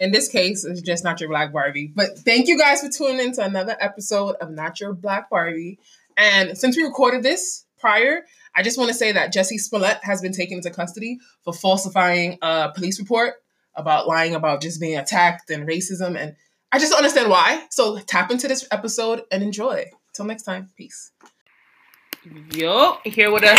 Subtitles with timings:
[0.00, 1.92] In this case, it's just not your black Barbie.
[1.94, 5.78] But thank you guys for tuning in to another episode of Not Your Black Barbie.
[6.16, 8.24] And since we recorded this prior,
[8.54, 12.38] I just want to say that Jesse Smollett has been taken into custody for falsifying
[12.42, 13.34] a police report
[13.74, 16.16] about lying about just being attacked and racism.
[16.16, 16.36] And
[16.70, 17.66] I just don't understand why.
[17.70, 19.86] So tap into this episode and enjoy.
[20.12, 21.10] Till next time, peace.
[22.52, 23.50] Yo, here with a,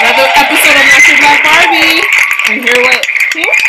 [0.00, 2.00] another episode of Not Your Black Barbie.
[2.48, 3.63] And here with?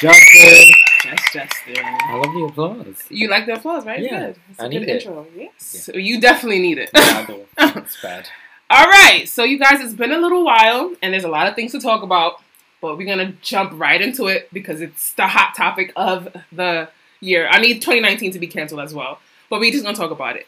[0.00, 0.74] Justin.
[1.04, 1.76] That's Justin.
[1.84, 3.02] I love the applause.
[3.08, 4.00] You like the applause, right?
[4.00, 4.36] Yeah, Good.
[4.50, 5.02] It's a I good need it.
[5.04, 5.26] intro.
[5.36, 5.52] Yes.
[5.58, 6.90] So you definitely need it.
[6.94, 7.46] Yeah, I do.
[7.80, 8.28] It's bad.
[8.68, 11.54] All right, so you guys, it's been a little while, and there's a lot of
[11.54, 12.42] things to talk about,
[12.80, 16.88] but we're gonna jump right into it because it's the hot topic of the
[17.20, 17.48] year.
[17.48, 20.46] I need 2019 to be canceled as well, but we're just gonna talk about it.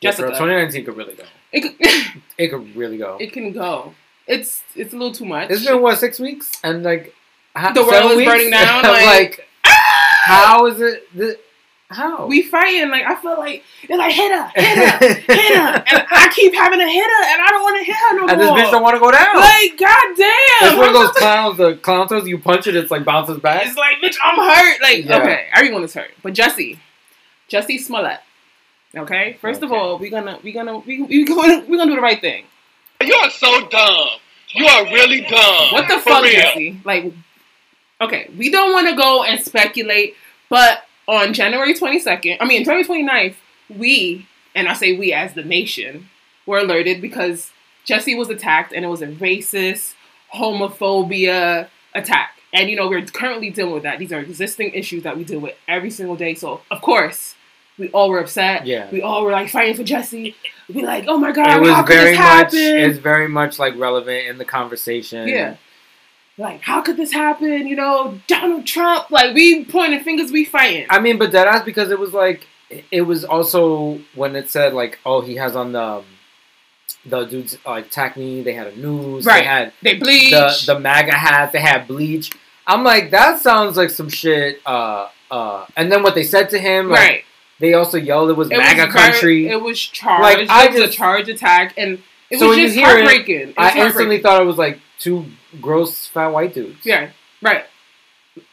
[0.00, 1.24] Yeah, girl, Jessica, 2019 could really go.
[1.52, 3.16] it, could, It could really go.
[3.20, 3.94] it can go.
[4.28, 5.50] It's it's a little too much.
[5.50, 7.12] It's been what six weeks, and like
[7.56, 8.30] ha- The world is weeks?
[8.30, 9.48] burning down, I'm like- like,
[10.24, 11.16] how is it?
[11.16, 11.38] The,
[11.90, 15.84] how we fighting like I feel like they're like hit her, hit her, hit her,
[15.86, 18.26] and I keep having to hit her, and I don't want to hit her no
[18.28, 19.36] and this bitch don't want to go down.
[19.36, 21.58] like goddamn, it's one of those clowns.
[21.58, 23.66] The clown throws you punch it, it's like bounces back.
[23.66, 24.80] It's like, bitch, I'm hurt.
[24.80, 25.18] Like, Yeah.
[25.18, 26.12] okay, everyone is hurt.
[26.22, 26.80] But Jesse,
[27.48, 28.20] Jesse Smollett.
[28.96, 31.96] Okay, first of all, we're gonna we're gonna we we going to we're gonna do
[31.96, 32.44] the right thing.
[33.02, 34.06] You are so dumb.
[34.54, 35.72] You are really dumb.
[35.72, 36.32] What the For fuck, real.
[36.40, 36.80] Jesse?
[36.84, 37.12] Like,
[38.02, 40.14] okay, we don't want to go and speculate,
[40.48, 43.34] but on January 22nd, I mean January 29th,
[43.68, 46.08] we and I say we as the nation
[46.46, 47.50] were alerted because
[47.84, 49.94] Jesse was attacked and it was a racist
[50.34, 52.38] homophobia attack.
[52.52, 53.98] And you know, we're currently dealing with that.
[53.98, 56.34] These are existing issues that we deal with every single day.
[56.34, 57.34] So of course,
[57.78, 58.66] we all were upset.
[58.66, 58.90] Yeah.
[58.90, 60.36] We all were like fighting for Jesse.
[60.72, 62.54] We like, oh my god, it how was could very this much.
[62.54, 65.28] It's very much like relevant in the conversation.
[65.28, 65.56] Yeah.
[66.42, 67.66] Like, how could this happen?
[67.66, 69.10] You know, Donald Trump.
[69.10, 70.86] Like, we pointing fingers, we fighting.
[70.90, 72.46] I mean, but that ass because it was like
[72.90, 76.04] it was also when it said like, oh, he has on the um,
[77.06, 78.42] the dudes like attack me.
[78.42, 79.24] They had a news.
[79.24, 79.40] Right.
[79.40, 80.30] They had they bleach.
[80.66, 81.52] the the MAGA hat.
[81.52, 82.32] They had bleach.
[82.66, 84.60] I'm like, that sounds like some shit.
[84.66, 87.24] Uh, uh, and then what they said to him, like, right.
[87.60, 89.48] They also yelled it was It MAGA was very- country.
[89.48, 90.22] it was charged.
[90.22, 93.04] Like, I it was just- a charge attack, and it So was just hear it,
[93.04, 93.40] heartbreaking.
[93.50, 95.26] It was I instantly thought it was like two
[95.60, 96.84] gross fat white dudes.
[96.84, 97.64] Yeah, right.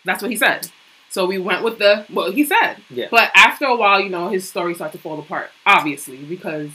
[0.05, 0.69] That's what he said.
[1.09, 2.75] So we went with the what he said.
[2.89, 3.07] Yeah.
[3.09, 5.49] But after a while, you know, his story started to fall apart.
[5.65, 6.69] Obviously, because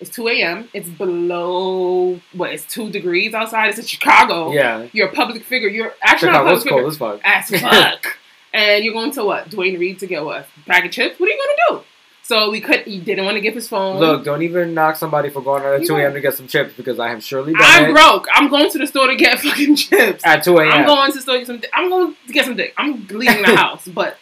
[0.00, 0.68] it's two a.m.
[0.72, 2.52] It's below what?
[2.52, 3.70] It's two degrees outside.
[3.70, 4.52] It's in Chicago.
[4.52, 4.88] Yeah.
[4.92, 5.68] You're a public figure.
[5.68, 7.20] You're actually not a Chicago's public cold
[7.52, 7.60] as fuck.
[7.60, 7.60] as
[8.02, 8.18] fuck.
[8.52, 9.50] and you're going to what?
[9.50, 10.46] Duane Reade to get what?
[10.64, 11.18] A bag of chips?
[11.20, 11.86] What are you going to do?
[12.26, 12.80] So we could.
[12.80, 14.00] He didn't want to give his phone.
[14.00, 16.12] Look, don't even knock somebody for going out at 2 a.m.
[16.12, 18.26] to get some chips because I have surely done I'm it broke.
[18.32, 20.26] I'm going to the store to get fucking chips.
[20.26, 20.72] at 2 a.m.
[20.72, 21.62] I'm going to the store to get some.
[21.72, 22.74] I'm going to get some dick.
[22.76, 24.18] I'm leaving the house, but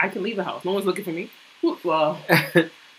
[0.00, 0.64] I can leave the house.
[0.64, 1.30] No one's looking for me.
[1.62, 2.18] Well,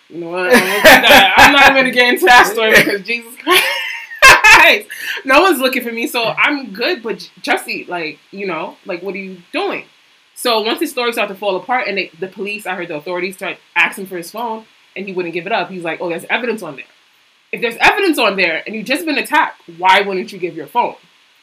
[0.09, 0.46] you know what?
[0.46, 1.34] I'm, gonna that.
[1.36, 4.88] I'm not going to get into that story because Jesus Christ,
[5.25, 7.03] no one's looking for me, so I'm good.
[7.03, 9.84] But Jesse, like, you know, like, what are you doing?
[10.41, 12.96] So once his story started to fall apart, and they, the police, I heard the
[12.96, 14.66] authorities start asking for his phone,
[14.96, 15.69] and he wouldn't give it up.
[15.69, 16.85] He's like, "Oh, there's evidence on there.
[17.52, 20.66] If there's evidence on there, and you've just been attacked, why wouldn't you give your
[20.66, 20.96] phone?"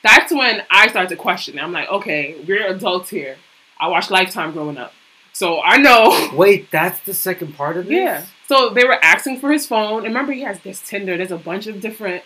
[0.03, 1.59] That's when I started to question.
[1.59, 1.63] it.
[1.63, 3.37] I'm like, "Okay, we're adults here.
[3.79, 4.93] I watched Lifetime growing up,
[5.33, 7.95] so I know." Wait, that's the second part of this?
[7.95, 8.27] Yeah.
[8.49, 9.99] So they were asking for his phone.
[9.99, 11.17] And remember, he has this Tinder.
[11.17, 12.25] There's a bunch of different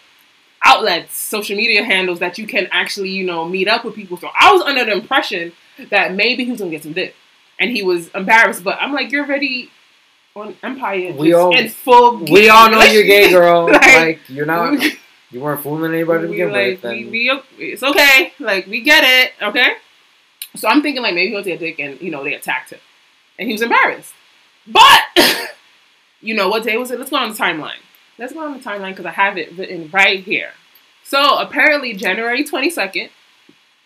[0.65, 4.17] outlets, social media handles that you can actually, you know, meet up with people.
[4.17, 5.53] So I was under the impression
[5.91, 7.15] that maybe he was gonna get some dick,
[7.59, 8.65] and he was embarrassed.
[8.65, 9.71] But I'm like, you're ready
[10.35, 11.13] on Empire.
[11.13, 12.19] We all- in full.
[12.19, 13.67] We all know you're gay, girl.
[13.71, 14.83] Like- like, you're not.
[15.33, 16.93] You weren't fooling anybody to begin like, with.
[16.93, 18.35] we, we, it's okay.
[18.39, 19.33] Like we get it.
[19.43, 19.73] Okay.
[20.57, 22.81] So I'm thinking like maybe he was a dick, and you know they attacked him,
[23.39, 24.13] and he was embarrassed.
[24.67, 25.01] But
[26.21, 26.99] you know what day was it?
[26.99, 27.81] Let's go on the timeline.
[28.19, 30.51] Let's go on the timeline because I have it written right here.
[31.03, 33.09] So apparently January 22nd,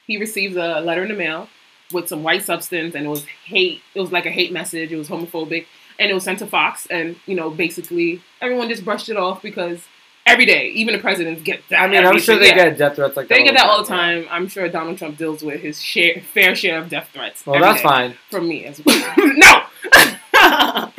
[0.04, 1.48] he receives a letter in the mail
[1.92, 3.82] with some white substance, and it was hate.
[3.94, 4.92] It was like a hate message.
[4.92, 5.66] It was homophobic,
[5.98, 9.42] and it was sent to Fox, and you know basically everyone just brushed it off
[9.42, 9.86] because
[10.26, 11.80] every day, even the presidents get that.
[11.80, 12.70] I mean, I'm sure they yeah.
[12.70, 13.34] get death threats like that.
[13.34, 14.00] They get that all the yeah.
[14.00, 14.26] time.
[14.30, 17.46] I'm sure Donald Trump deals with his share, fair share of death threats.
[17.46, 18.16] Well, that's fine.
[18.30, 19.14] from me as well.
[19.18, 19.62] no.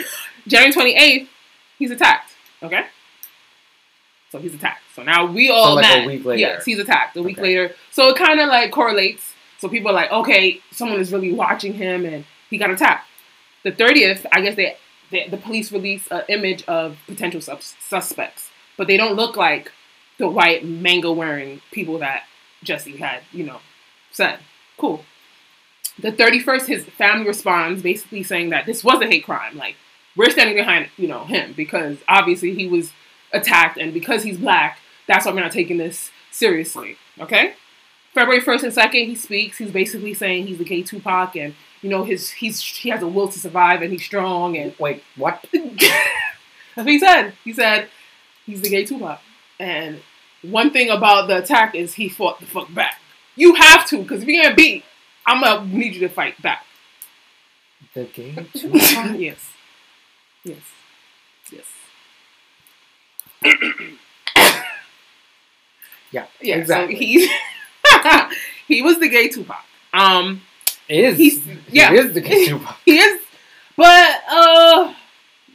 [0.48, 1.28] January 28th,
[1.78, 2.32] he's attacked.
[2.64, 2.86] Okay.
[4.32, 4.82] So he's attacked.
[4.96, 6.40] So now we all So, like, a week later.
[6.40, 7.48] Yes, he's attacked a week Okay.
[7.48, 7.76] later.
[7.92, 9.34] So it kind of like correlates.
[9.60, 13.08] So people are like, okay, someone is really watching him, and he got attacked.
[13.64, 14.78] The 30th, I guess they,
[15.12, 19.72] they the police release an image of potential sus- suspects, but they don't look like
[20.18, 22.24] the white MAGA wearing people that
[22.64, 23.60] Jesse had, you know,
[24.12, 24.40] said.
[24.78, 25.04] Cool.
[26.00, 29.58] the 31st, his family responds basically saying that this was a hate crime.
[29.58, 29.76] Like,
[30.16, 32.92] we're standing behind, you know, him because obviously he was
[33.32, 36.98] attacked and because he's black, that's why we're not taking this seriously.
[37.20, 37.54] Okay?
[38.18, 39.58] February 1st and 2nd, he speaks.
[39.60, 41.54] He's basically saying he's the gay Tupac and,
[41.84, 45.04] you know, his he's he has a will to survive and he's strong and Wait,
[45.16, 45.46] what?
[45.54, 47.34] that's what he said.
[47.44, 47.90] He said
[48.46, 49.20] he's the gay Tupac.
[49.60, 50.02] And
[50.42, 53.00] one thing about the attack is he fought the fuck back.
[53.36, 54.84] You have to, because if you're gonna beat,
[55.26, 56.66] I'm gonna need you to fight back.
[57.94, 59.20] The gay Tupac?
[59.20, 59.52] yes.
[60.44, 60.58] Yes.
[61.52, 61.66] Yes.
[66.10, 66.56] Yeah, Yeah.
[66.56, 66.96] exactly.
[66.96, 67.30] So he
[68.68, 69.64] he was the gay Tupac.
[69.94, 70.42] Um
[70.90, 71.40] is He's-
[71.70, 71.92] yeah.
[71.92, 72.78] he is the gay Tupac.
[72.86, 73.22] he is
[73.76, 74.94] but uh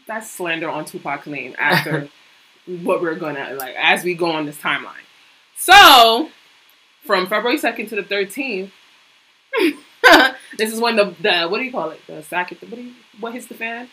[0.07, 2.09] that's slander on Tupac's name after
[2.83, 5.05] what we're gonna like as we go on this timeline.
[5.57, 6.31] So
[7.05, 8.73] from February second to the thirteenth,
[10.59, 12.01] this is when the, the what do you call it?
[12.07, 13.89] The sack what do you, what hits the fan?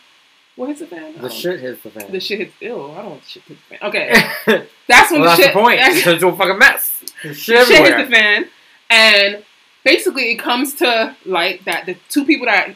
[0.56, 1.14] What hits the fan?
[1.14, 2.10] The Oh, shit hits the fan.
[2.12, 3.88] The shit hits ew, I don't want the shit to hit the fan.
[3.88, 4.66] Okay.
[4.88, 5.78] That's when well, the that's shit the point.
[5.78, 6.99] that's- It a fucking mess.
[7.22, 8.46] Shit hits the fan,
[8.88, 9.44] and
[9.84, 12.74] basically it comes to light that the two people that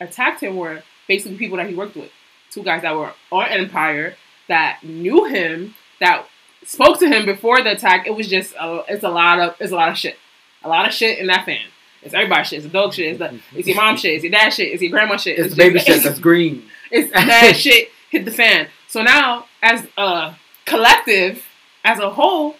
[0.00, 2.10] attacked him were basically people that he worked with,
[2.50, 4.14] two guys that were on Empire
[4.48, 6.26] that knew him, that
[6.64, 8.06] spoke to him before the attack.
[8.06, 10.16] It was just a, it's a lot of it's a lot of shit,
[10.62, 11.66] a lot of shit in that fan.
[12.02, 12.58] It's everybody's shit.
[12.58, 13.08] It's the dog shit.
[13.10, 14.14] It's, the, it's your mom shit.
[14.14, 14.72] It's your dad shit.
[14.72, 15.38] It's your grandma shit.
[15.38, 16.64] It's the baby just- shit that's green.
[16.90, 18.68] it's that shit hit the fan.
[18.88, 20.34] So now, as a
[20.64, 21.44] collective,
[21.84, 22.56] as a whole,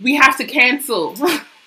[0.00, 1.16] we have to cancel.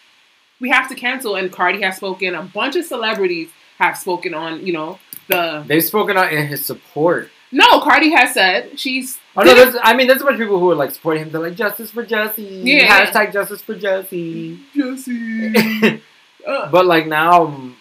[0.60, 1.36] we have to cancel.
[1.36, 2.36] And Cardi has spoken.
[2.36, 5.64] A bunch of celebrities have spoken on, you know, the.
[5.68, 7.30] They've spoken out in his support.
[7.52, 9.18] No, Cardi has said she's.
[9.36, 11.32] Oh no, there's, I mean, there's a bunch of people who are like supporting him.
[11.32, 13.06] They're like, "Justice for Jesse." Yeah.
[13.06, 14.60] Hashtag Justice for Jesse.
[14.76, 16.02] Jesse.
[16.46, 17.74] But like now,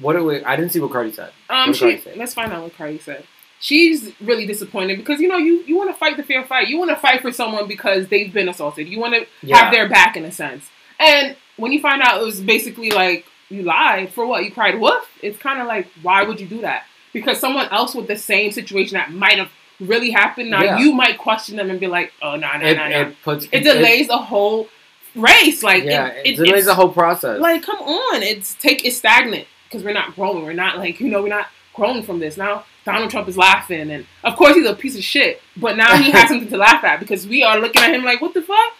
[0.00, 0.44] what do we?
[0.44, 1.32] I didn't see what Cardi said.
[1.50, 2.14] um, Cardi she, say?
[2.16, 3.24] let's find out what Cardi said.
[3.62, 6.66] She's really disappointed because you know you you want to fight the fair fight.
[6.68, 8.88] You want to fight for someone because they've been assaulted.
[8.88, 9.56] You want to Yeah.
[9.56, 10.68] have their back in a sense.
[10.98, 14.80] And when you find out it was basically like you lied for what you cried
[14.80, 16.82] wolf, it's kind of like why would you do that?
[17.12, 20.78] Because someone else with the same situation that might have really happened, now Yeah.
[20.80, 23.00] you might question them and be like, oh no no no no.
[23.02, 24.68] it puts It delays the whole
[25.14, 25.62] race.
[25.62, 27.40] Like yeah, it, it, delays the whole process.
[27.40, 30.42] like come on, it's take it's stagnant because we're not growing.
[30.44, 32.64] We're not like you know we're not growing from this now.
[32.84, 35.40] Donald Trump is laughing, and of course he's a piece of shit.
[35.56, 38.20] But now he has something to laugh at because we are looking at him like,
[38.20, 38.72] what the fuck?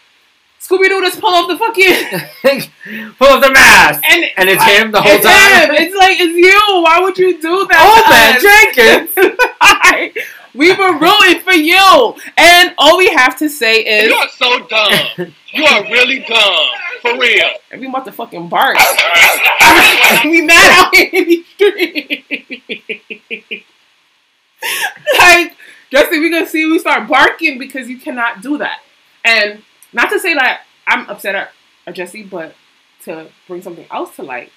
[0.60, 2.20] Scooby Doo just pull off the fucking
[3.18, 5.70] Pull off the mask, and and it's like, him the whole it's time.
[5.74, 5.82] Him.
[5.82, 6.60] It's like it's you.
[6.82, 8.10] Why would you do Oh that?
[8.10, 8.74] man, to us?
[10.06, 10.26] Jenkins.
[10.54, 14.64] we were rooting for you, and all we have to say is, You are so
[14.68, 14.92] dumb.
[15.52, 16.66] You are really dumb.
[17.02, 17.50] For real.
[17.72, 18.76] and we about to fucking bark.
[20.24, 22.24] we mad out here in the street.
[25.18, 25.56] like,
[25.90, 28.80] Justin, we gonna see we start barking because you cannot do that.
[29.24, 29.62] And
[29.92, 31.52] not to say that I'm upset at,
[31.86, 32.54] at Jesse, but
[33.04, 34.50] to bring something else to light,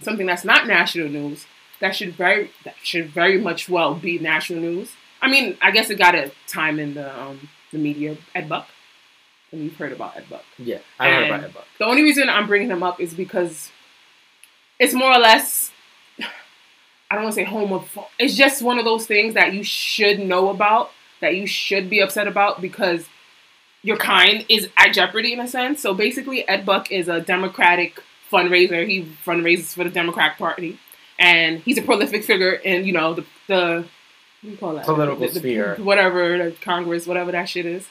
[0.00, 1.46] something that's not national news,
[1.80, 4.92] that should very that should very much well be national news.
[5.20, 8.16] I mean, I guess it got a time in the um, the media.
[8.34, 8.68] Ed Buck,
[9.52, 10.44] and you've heard about Ed Buck.
[10.58, 11.66] Yeah, I heard about Ed Buck.
[11.78, 13.70] The only reason I'm bringing him up is because
[14.78, 15.72] it's more or less,
[17.10, 18.06] I don't want to say homophobic.
[18.18, 22.00] It's just one of those things that you should know about, that you should be
[22.00, 23.08] upset about because
[23.82, 25.80] your kind is at jeopardy in a sense.
[25.80, 28.86] So basically, Ed Buck is a Democratic fundraiser.
[28.86, 30.78] He fundraises for the Democratic Party,
[31.18, 33.84] and he's a prolific figure in you know the the
[34.42, 35.76] what do you call that Political The- the- sphere.
[35.80, 37.88] whatever the Congress, whatever that shit is.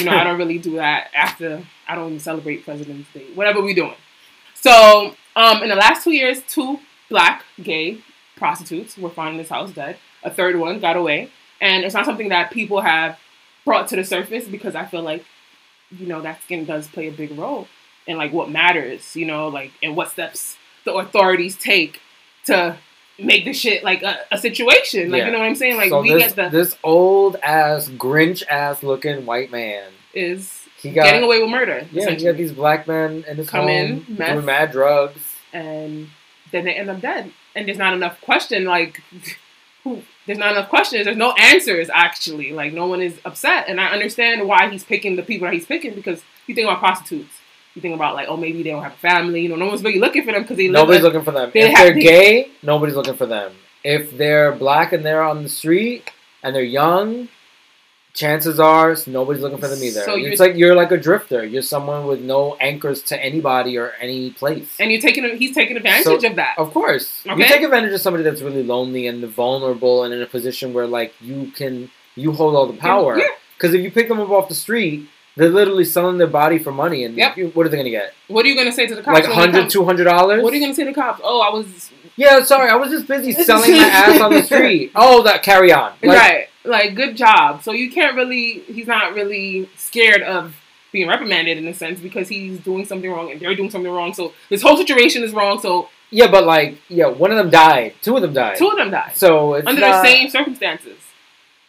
[0.00, 3.26] You know, I don't really do that after I don't even celebrate President's Day.
[3.36, 3.94] Whatever we doing.
[4.54, 7.98] So, um, in the last two years, two black gay
[8.38, 9.96] prostitutes were found in this house dead.
[10.22, 11.30] A third one got away,
[11.60, 13.18] and it's not something that people have
[13.64, 15.24] brought to the surface because I feel like,
[15.90, 17.68] you know, that skin does play a big role
[18.06, 19.14] in like what matters.
[19.16, 22.00] You know, like and what steps the authorities take
[22.46, 22.76] to
[23.18, 25.10] make the shit like a, a situation.
[25.10, 25.26] Like Yeah.
[25.26, 25.76] you know what I'm saying?
[25.76, 29.90] Like so we this, get the this old ass Grinch ass looking white man.
[30.14, 31.86] is He got getting away with murder.
[31.92, 34.32] Yeah, he got these black men in his Come home in, meth.
[34.34, 35.20] doing mad drugs.
[35.52, 36.08] and
[36.52, 37.32] then they end up dead.
[37.58, 39.02] And there's not enough question, like,
[39.82, 40.02] who?
[40.26, 41.06] There's not enough questions.
[41.06, 42.52] There's no answers actually.
[42.52, 45.66] Like, no one is upset, and I understand why he's picking the people that he's
[45.66, 47.32] picking because you think about prostitutes,
[47.74, 49.40] you think about like, oh, maybe they don't have a family.
[49.40, 50.68] You know, no one's really looking for them because they.
[50.68, 51.50] Nobody's looking for them.
[51.52, 53.52] they if they're they- gay, nobody's looking for them.
[53.82, 56.10] If they're black and they're on the street
[56.44, 57.28] and they're young,
[58.14, 60.02] chances are nobody's looking for them either.
[60.02, 61.44] So it's like you're like a drifter.
[61.44, 64.76] You're someone with no anchors to anybody or any place.
[64.80, 66.54] And you're taking he's taking advantage So- of that.
[66.58, 70.26] Of course, you take advantage of somebody that's really lonely and vulnerable and in a
[70.26, 73.18] position where like you can you hold all the power.
[73.18, 73.26] Yeah.
[73.56, 76.72] Because if you pick them up off the street, they're literally selling their body for
[76.72, 77.36] money, and Yep.
[77.36, 78.12] you- what are they gonna get?
[78.26, 79.14] What are you gonna say to the cops?
[79.14, 80.42] Like when they 100 200 dollars?
[80.42, 81.20] What are you gonna say to the cops?
[81.22, 84.90] Oh, I was Yeah, sorry, I was just busy selling my ass on the street.
[84.96, 85.92] Oh, that carry on.
[86.02, 86.48] Like, right.
[86.68, 87.62] Like good job.
[87.62, 88.60] So you can't really.
[88.60, 90.54] He's not really scared of
[90.92, 94.14] being reprimanded in a sense because he's doing something wrong and they're doing something wrong.
[94.14, 95.60] So this whole situation is wrong.
[95.60, 97.94] So Yeah, but like, yeah, one of them died.
[98.00, 98.56] Two of them died.
[98.56, 100.98] two of them died So it's under not, the same circumstances.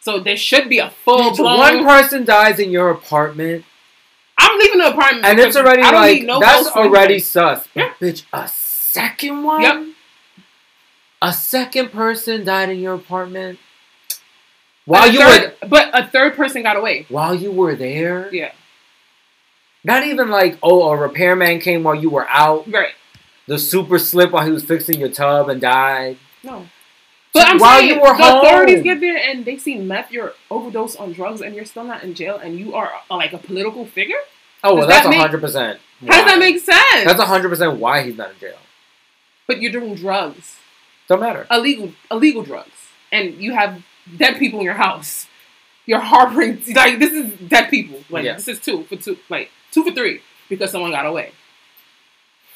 [0.00, 1.58] So there should be a full blown.
[1.58, 3.64] One person dies in your apartment,
[4.38, 7.20] I'm leaving the apartment, and it's already like no that's already anything.
[7.26, 7.68] sus.
[7.74, 7.92] But Yeah.
[8.00, 9.62] bitch, a second one.
[9.62, 9.86] Yep.
[11.20, 13.58] A second person died in your apartment
[14.86, 17.06] while you third, were but a third person got away.
[17.08, 18.32] while you were there.
[18.34, 18.52] Yeah,
[19.84, 22.70] Not even like oh, a repairman came while you were out.
[22.70, 22.94] right.
[23.46, 26.18] The super slip while he was fixing your tub and died.
[26.44, 26.66] No.
[27.32, 30.34] But I'm While saying you were the authorities get there and they see meth, you're
[30.50, 33.38] overdose on drugs, and you're still not in jail, and you are uh, like a
[33.38, 34.18] political figure.
[34.64, 35.80] Oh well, that's hundred percent.
[36.06, 37.04] How does that make sense?
[37.04, 38.58] That's hundred percent why he's not in jail.
[39.46, 40.56] but you're doing drugs,
[41.08, 41.46] Don't matter.
[41.50, 43.82] illegal, illegal drugs, and you have
[44.16, 45.26] dead people in your house.
[45.86, 48.00] You're harboring like this is dead people.
[48.10, 48.34] Like Yeah.
[48.34, 51.32] this is two for two, like two for three because someone got away.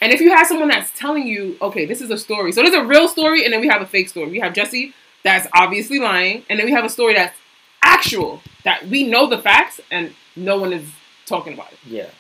[0.01, 2.75] And if you have someone that's telling you, okay, this is a story, so there's
[2.75, 4.29] a real story, and then we have a fake story.
[4.31, 4.93] We have Jesse
[5.23, 7.37] that's obviously lying, and then we have a story that's
[7.83, 10.87] actual that we know the facts, and no one is
[11.27, 11.79] talking about it.
[11.87, 12.11] Yeah.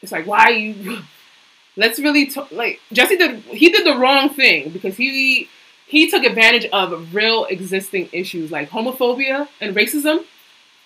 [0.00, 0.98] It's like why you?
[1.76, 3.40] Let's really t- like Jesse did.
[3.44, 5.48] He did the wrong thing because he
[5.92, 10.24] he took advantage of real existing issues like homophobia and racism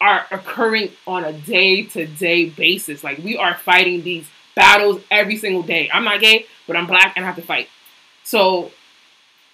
[0.00, 3.04] are occurring on a day to day basis.
[3.04, 5.88] Like we are fighting these battles every single day.
[5.94, 7.68] I'm not gay, but I'm black and I have to fight.
[8.24, 8.72] So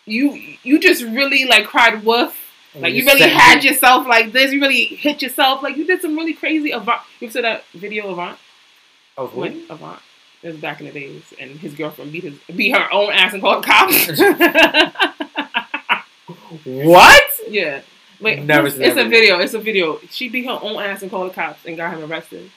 [0.06, 0.24] you
[0.62, 1.94] you just really like cried.
[2.02, 2.02] And
[2.84, 4.52] Like you really said- had yourself like this.
[4.52, 5.62] You really hit yourself.
[5.62, 7.02] Like you did some really crazy Avant.
[7.20, 8.38] You said that video Avant
[9.18, 9.40] Of who?
[9.40, 10.00] when Avant.
[10.42, 13.32] It was back in the days, and his girlfriend beat his beat her own ass
[13.32, 14.08] and called cops.
[16.64, 17.24] What?
[17.48, 17.82] yeah,
[18.20, 19.38] wait, Never it's, it's a video.
[19.38, 19.98] It's a video.
[20.10, 22.50] She beat her own ass and called the cops and got him arrested,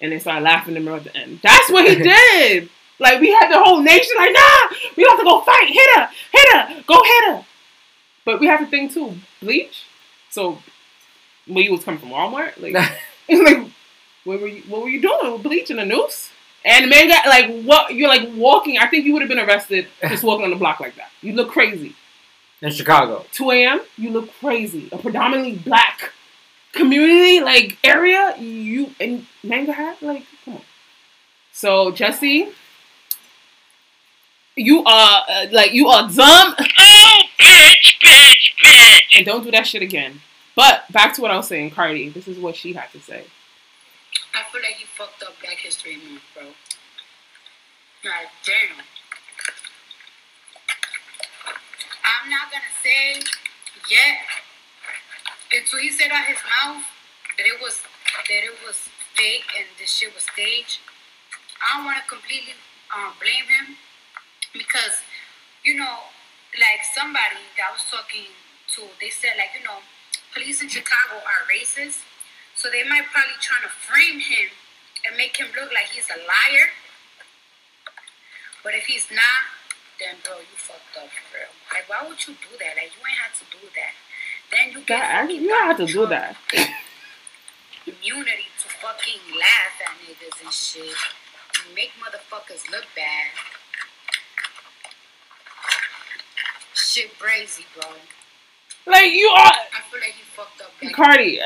[0.00, 1.40] and they started laughing at him at the end.
[1.42, 2.68] That's what he did.
[2.98, 5.68] Like we had the whole nation like, nah, we have to go fight.
[5.68, 7.44] Hit her, hit her, go hit her.
[8.24, 9.14] But we have to think too.
[9.40, 9.84] Bleach.
[10.30, 10.58] So
[11.46, 12.74] when you was coming from Walmart, like,
[13.28, 13.68] like
[14.24, 16.30] what were you what were you doing with bleach and a noose?
[16.64, 18.78] And the man got like what you're like walking.
[18.78, 21.10] I think you would have been arrested just walking on the block like that.
[21.20, 21.96] You look crazy.
[22.62, 23.26] In Chicago.
[23.32, 23.80] 2 a.m.
[23.98, 24.88] You look crazy.
[24.92, 26.12] A predominantly black
[26.72, 28.36] community like area.
[28.38, 30.62] You and MAGA hat like come on.
[31.52, 32.48] So Jesse,
[34.56, 39.16] you are uh, like you are dumb Oh, bitch, bitch, bitch.
[39.16, 40.20] and don't do that shit again.
[40.54, 42.10] But back to what I was saying, Cardi.
[42.10, 43.24] This is what she had to say.
[44.34, 46.44] I feel like you fucked up Black History Month, bro.
[48.04, 48.84] God damn.
[52.22, 53.18] I'm not gonna say
[53.90, 54.22] yet
[55.50, 56.86] until he said out his mouth
[57.34, 57.82] that it was
[58.30, 58.78] that it was
[59.18, 60.78] fake and this shit was staged.
[61.58, 62.54] I don't want to completely
[62.94, 63.74] um, blame him
[64.54, 65.02] because
[65.66, 66.14] you know,
[66.54, 68.30] like somebody that I was talking
[68.78, 69.82] to, they said like you know,
[70.30, 72.06] police in Chicago are racist.
[72.54, 74.54] So they might probably trying to frame him
[75.02, 76.70] and make him look like he's a liar.
[78.62, 79.42] But if he's not,
[80.02, 81.54] then bro, you fucked up for real.
[81.70, 82.74] Like why would you do that?
[82.74, 83.94] Like you ain't have to do that.
[84.50, 86.36] Then you get That, fucking you don't have to do that.
[87.86, 90.84] Immunity to fucking laugh at niggas and shit.
[91.54, 93.30] You make motherfuckers look bad.
[96.74, 97.90] Shit crazy, bro.
[98.86, 100.70] Like you are I feel like you fucked up.
[100.82, 101.38] Like, Cardi.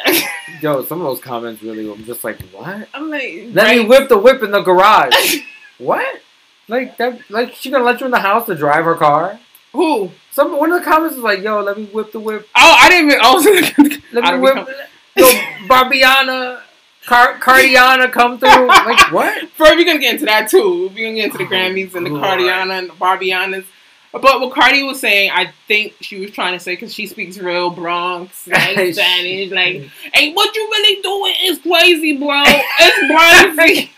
[0.62, 2.88] Yo, some of those comments really, I'm just like, what?
[2.94, 5.36] I'm like, Let me whip the whip in the garage.
[5.78, 6.22] what?
[6.68, 7.20] Like that?
[7.30, 9.38] Like she gonna let you in the house to drive her car?
[9.72, 10.10] Who?
[10.32, 12.48] Some one of the comments was like, "Yo, let me whip the whip.
[12.56, 13.20] Oh, I didn't even.
[13.22, 14.54] Oh, Let I me whip.
[14.54, 14.74] become-
[15.16, 15.26] Yo,
[15.68, 16.60] Barbiana,
[17.06, 18.66] Car- Cardiana, come through.
[18.68, 19.48] Like what?
[19.50, 20.88] First, we're gonna get into that too.
[20.94, 22.38] We're gonna get into the Oh, Grammys and the God.
[22.38, 23.64] Cardiana and the Barbianas.
[24.12, 27.36] But what Cardi was saying, I think she was trying to say because she speaks
[27.38, 29.82] real Bronx, like Spanish, like,
[30.14, 32.42] "Hey, what you really doing is crazy, bro.
[32.46, 33.90] It's crazy."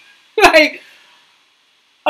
[0.43, 0.83] like,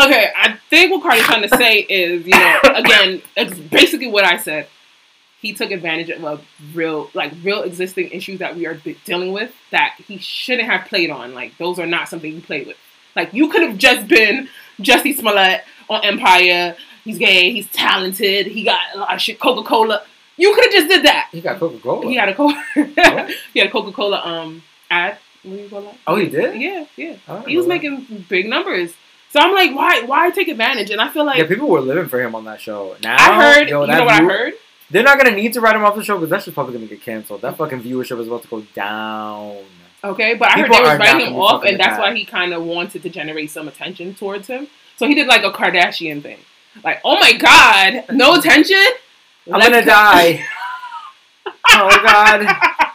[0.05, 4.25] okay, I think what Cardi's trying to say is, you know, again, it's basically what
[4.25, 4.69] I said.
[5.41, 6.41] he took advantage of a
[6.75, 8.75] real, like real existing issues that we are
[9.05, 11.35] dealing with that he shouldn't have played on.
[11.35, 12.77] Like those are not something you play with.
[13.15, 14.49] Like you could have just been
[14.81, 16.77] Jesse Smollett on Empire.
[17.05, 17.53] He's gay.
[17.53, 18.47] He's talented.
[18.47, 19.39] He got a lot of shit.
[19.41, 20.03] Coca Cola.
[20.37, 21.29] You could have just did that.
[21.33, 22.07] He got Coca Cola.
[22.07, 22.63] He had a Coca.
[23.53, 25.19] he had a Coca Cola um ad.
[25.43, 25.97] What do you call that?
[26.07, 26.61] Oh, he did?
[26.61, 27.45] Yeah, yeah.
[27.47, 28.93] He was making big numbers.
[29.31, 30.91] So I'm like, why, why take advantage?
[30.91, 32.97] And I feel like Yeah, people were living for him on that show.
[33.03, 33.69] Now, I heard.
[33.69, 34.55] yo, you know what I heard?
[34.91, 36.87] They're not gonna need to write him off the show because that's just probably gonna
[36.87, 37.43] get canceled.
[37.43, 39.65] That fucking viewership is about to go down.
[40.03, 42.65] Okay, but I heard they not writing him off, and that's why he kind of
[42.65, 44.69] wanted to generate some attention towards him.
[44.97, 46.39] So he did like a Kardashian thing,
[46.83, 48.85] like, oh my god, no attention.
[49.47, 50.45] I'm Let's gonna die.
[51.71, 52.47] oh god.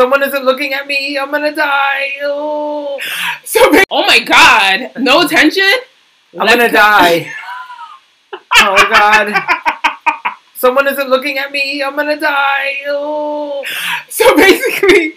[0.00, 1.18] Someone isn't looking at me.
[1.18, 2.12] I'm gonna die.
[2.22, 2.98] Oh,
[3.44, 5.70] So, oh my god, no attention.
[6.32, 7.30] I'm Let's gonna die.
[8.56, 9.34] Oh god.
[10.54, 11.82] Someone isn't looking at me.
[11.82, 12.76] I'm gonna die.
[12.88, 13.62] Oh.
[14.08, 15.16] So basically,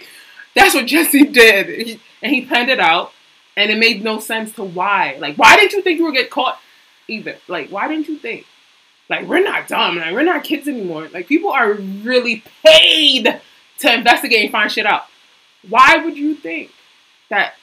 [0.54, 3.12] that's what Jesse did, He- and he planned it out,
[3.56, 5.16] and it made no sense to why.
[5.18, 6.60] Like, why didn't you think you would get caught?
[7.08, 8.44] Either, like, why didn't you think?
[9.08, 9.96] Like, we're not dumb.
[9.96, 11.08] Like, we're not kids anymore.
[11.10, 13.40] Like, people are really paid
[13.80, 15.04] to investigate and find shit out.
[15.68, 16.70] Why would you think
[17.30, 17.54] that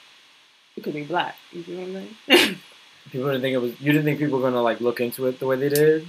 [0.76, 1.36] it could be black?
[1.52, 2.58] You see what I'm saying?
[3.12, 3.80] People didn't think it was.
[3.82, 6.08] You didn't think people were gonna like look into it the way they did,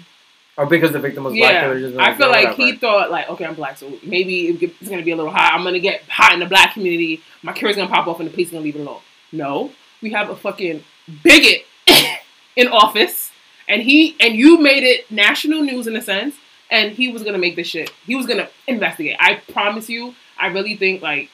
[0.56, 1.52] or because the victim was black.
[1.52, 2.62] yeah, would've just been I feel like whatever.
[2.62, 5.52] he thought like, okay, I'm black, so maybe it's gonna be a little hot.
[5.54, 7.22] I'm gonna get hot in the black community.
[7.42, 9.00] My career's gonna pop off, and the police gonna leave it alone.
[9.32, 10.84] No, we have a fucking
[11.24, 11.64] bigot
[12.56, 13.30] in office,
[13.66, 16.36] and he and you made it national news in a sense,
[16.72, 17.90] and he was gonna make this shit.
[18.06, 19.16] He was gonna investigate.
[19.20, 20.14] I promise you.
[20.38, 21.28] I really think like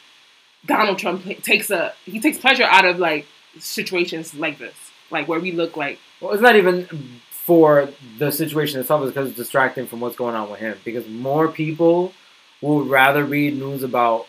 [0.67, 3.25] Donald Trump takes a he takes pleasure out of like
[3.59, 4.75] situations like this,
[5.11, 6.87] like where we look like Well, it's not even
[7.31, 9.03] for the situation itself.
[9.03, 10.77] It's because it's distracting from what's going on with him.
[10.85, 12.13] Because more people
[12.61, 14.27] would rather read news about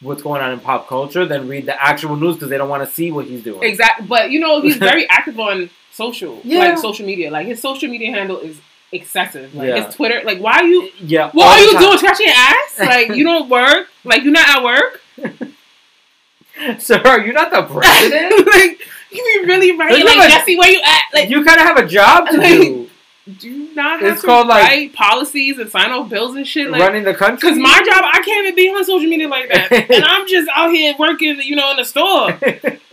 [0.00, 2.86] what's going on in pop culture than read the actual news because they don't want
[2.86, 3.62] to see what he's doing.
[3.62, 6.58] Exactly, but you know he's very active on social, Yeah.
[6.58, 7.30] like social media.
[7.30, 8.60] Like his social media handle is
[8.92, 9.54] excessive.
[9.54, 9.84] Like Yeah.
[9.86, 10.90] his Twitter, like why are you?
[11.00, 11.30] Yeah.
[11.32, 11.82] What are you time.
[11.82, 11.98] doing?
[11.98, 12.78] Scratching your ass?
[12.78, 13.88] Like you don't work?
[14.04, 15.00] Like you're not at work?
[16.80, 18.46] Sir, are you not the president?
[18.54, 21.02] like you be really you like a- Jesse, where you at?
[21.14, 22.90] Like you kind of have a job to Like, do.
[23.38, 26.70] do you not have It's to called, like, policies and sign off bills and shit?
[26.70, 27.36] Like running the country.
[27.48, 30.48] Because my job, I can't even be on social media like that, and I'm just
[30.54, 32.38] out here working, you know, in the store.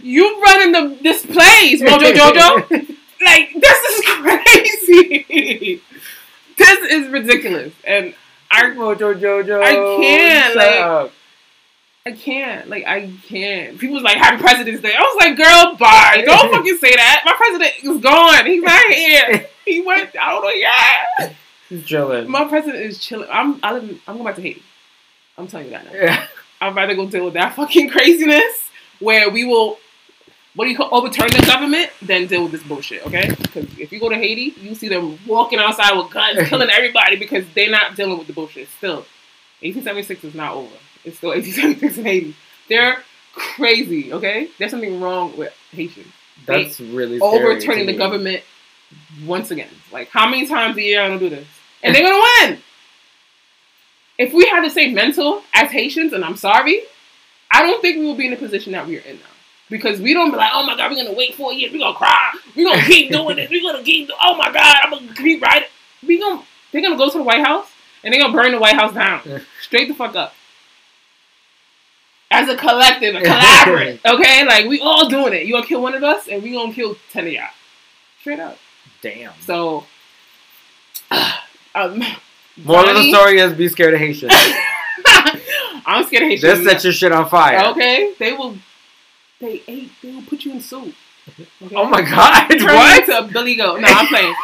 [0.02, 2.96] You running the this place, Mojo Jojo.
[3.30, 4.06] Like this is
[4.86, 5.82] crazy.
[6.58, 8.13] this is ridiculous, and
[8.52, 9.62] I Mojo Jojo.
[9.63, 11.12] I can't, like- up.
[12.06, 13.78] I can't like I can't.
[13.78, 14.94] People was like Happy President's Day.
[14.98, 16.24] I was like, girl, bye.
[16.26, 17.22] Don't fucking say that.
[17.26, 18.46] My president is gone.
[18.46, 19.46] He's not here.
[19.65, 20.10] He went.
[20.20, 20.50] I don't know.
[20.50, 21.34] Yeah.
[21.68, 22.28] He's chilling.
[22.32, 23.28] My president is chilling.
[23.32, 23.60] I'm.
[23.62, 23.84] I live.
[23.84, 24.63] in- I'm going back to Haiti.
[25.38, 25.92] I'm telling you that now.
[25.94, 26.26] Yeah.
[26.60, 29.78] I'd rather go deal with that fucking craziness where we will,
[30.56, 33.30] what do you call, overturn the government then deal with this bullshit, okay?
[33.30, 37.16] Because if you go to Haiti, you see them walking outside with guns, killing everybody
[37.16, 38.68] because they're not dealing with the bullshit.
[38.78, 39.06] Still,
[39.62, 40.76] 1876 is not over.
[41.06, 42.36] It's still 1876 in Haiti.
[42.68, 44.50] They're crazy, okay?
[44.58, 46.12] There's something wrong with Haitians.
[46.46, 48.44] That's really scary Overturning the government
[49.26, 49.70] once again.
[49.92, 51.48] Like, how many times a year I'm gonna do this?
[51.84, 52.60] And they're gonna win!
[54.20, 56.82] if we had the same mental as Haitians, and I'm sorry,
[57.50, 59.26] I don't think we will be in the position that we're in now.
[59.69, 61.97] Because we don't be like, oh my god, we're gonna wait four years, we're gonna
[61.97, 65.41] cry, we're gonna keep doing this, we're gonna keep, oh my god, I'm gonna keep
[65.41, 65.69] writing.
[66.05, 67.67] We gonna, they're gonna go to the White House
[68.03, 70.34] and they're gonna burn the White House down, straight the fuck up.
[72.32, 74.45] As a collective, a collaborate, okay?
[74.45, 75.45] Like we all doing it.
[75.45, 77.45] You gonna kill one of us, and we gonna kill ten of y'all,
[78.19, 78.58] straight up.
[79.01, 79.34] Damn.
[79.41, 79.86] So,
[81.75, 82.03] um,
[82.63, 84.34] Moral of the story is be scared of Haitians.
[85.86, 86.41] I'm scared of Haitians.
[86.41, 87.71] Just set your shit on fire.
[87.71, 88.58] Okay, they will.
[89.39, 89.91] They ate.
[90.02, 90.93] They will put you in soup.
[91.62, 91.75] Okay?
[91.75, 92.99] Oh my god, Turn what?
[93.02, 93.80] into a Billy Goat.
[93.82, 94.36] No, I'm playing.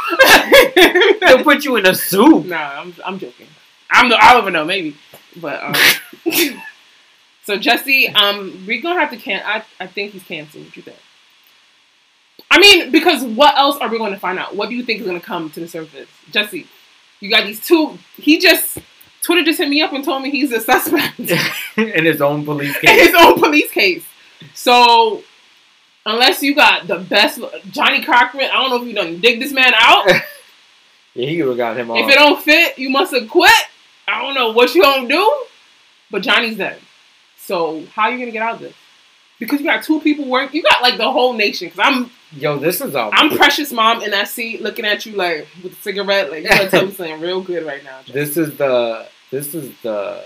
[1.21, 2.45] They'll put you in a soup.
[2.45, 2.93] no, I'm.
[3.03, 3.47] I'm joking.
[3.89, 4.09] I'm.
[4.09, 4.65] The, I don't even know.
[4.65, 4.95] Maybe,
[5.37, 5.75] but um.
[7.43, 9.41] so Jesse, um, we're gonna have to can.
[9.45, 9.63] I.
[9.79, 10.65] I think he's canceled.
[10.65, 10.97] What do you think?
[12.51, 14.55] I mean, because what else are we going to find out?
[14.55, 16.67] What do you think is going to come to the surface, Jesse?
[17.19, 17.97] You got these two.
[18.17, 18.77] He just
[19.21, 21.19] Twitter just hit me up and told me he's a suspect.
[21.77, 22.89] in his own police case.
[22.89, 24.05] in his own police case.
[24.53, 25.23] So
[26.05, 27.39] unless you got the best
[27.71, 30.07] Johnnie Cochran, I don't know if you done dig this man out.
[31.17, 31.97] Yeah, he would have got him off.
[31.97, 33.49] if it don't fit, you must have quit.
[34.05, 35.45] I don't know what you gonna do,
[36.11, 36.77] but Johnny's dead.
[37.37, 38.73] So how you gonna get out of this?
[39.39, 40.55] because you got two people working.
[40.57, 41.67] You got like the whole nation.
[41.67, 43.11] Because I'm Yo, this is all.
[43.13, 46.31] I'm precious mom and I see looking at you like with a cigarette.
[46.31, 47.99] Like you gotta tell me something real good right now.
[48.11, 49.07] This is the.
[49.31, 50.23] This is the.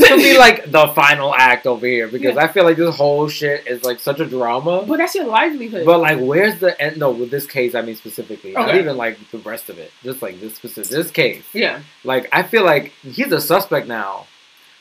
[0.00, 3.28] This could be like the final act over here because I feel like this whole
[3.28, 4.84] shit is like such a drama.
[4.86, 5.86] But that's your livelihood.
[5.86, 6.98] But like, where's the end?
[6.98, 9.92] No, with this case, I mean specifically, not even like the rest of it.
[10.02, 11.44] Just like this specific this case.
[11.52, 11.82] yeah.
[12.04, 14.26] Like, I feel like he's a suspect now.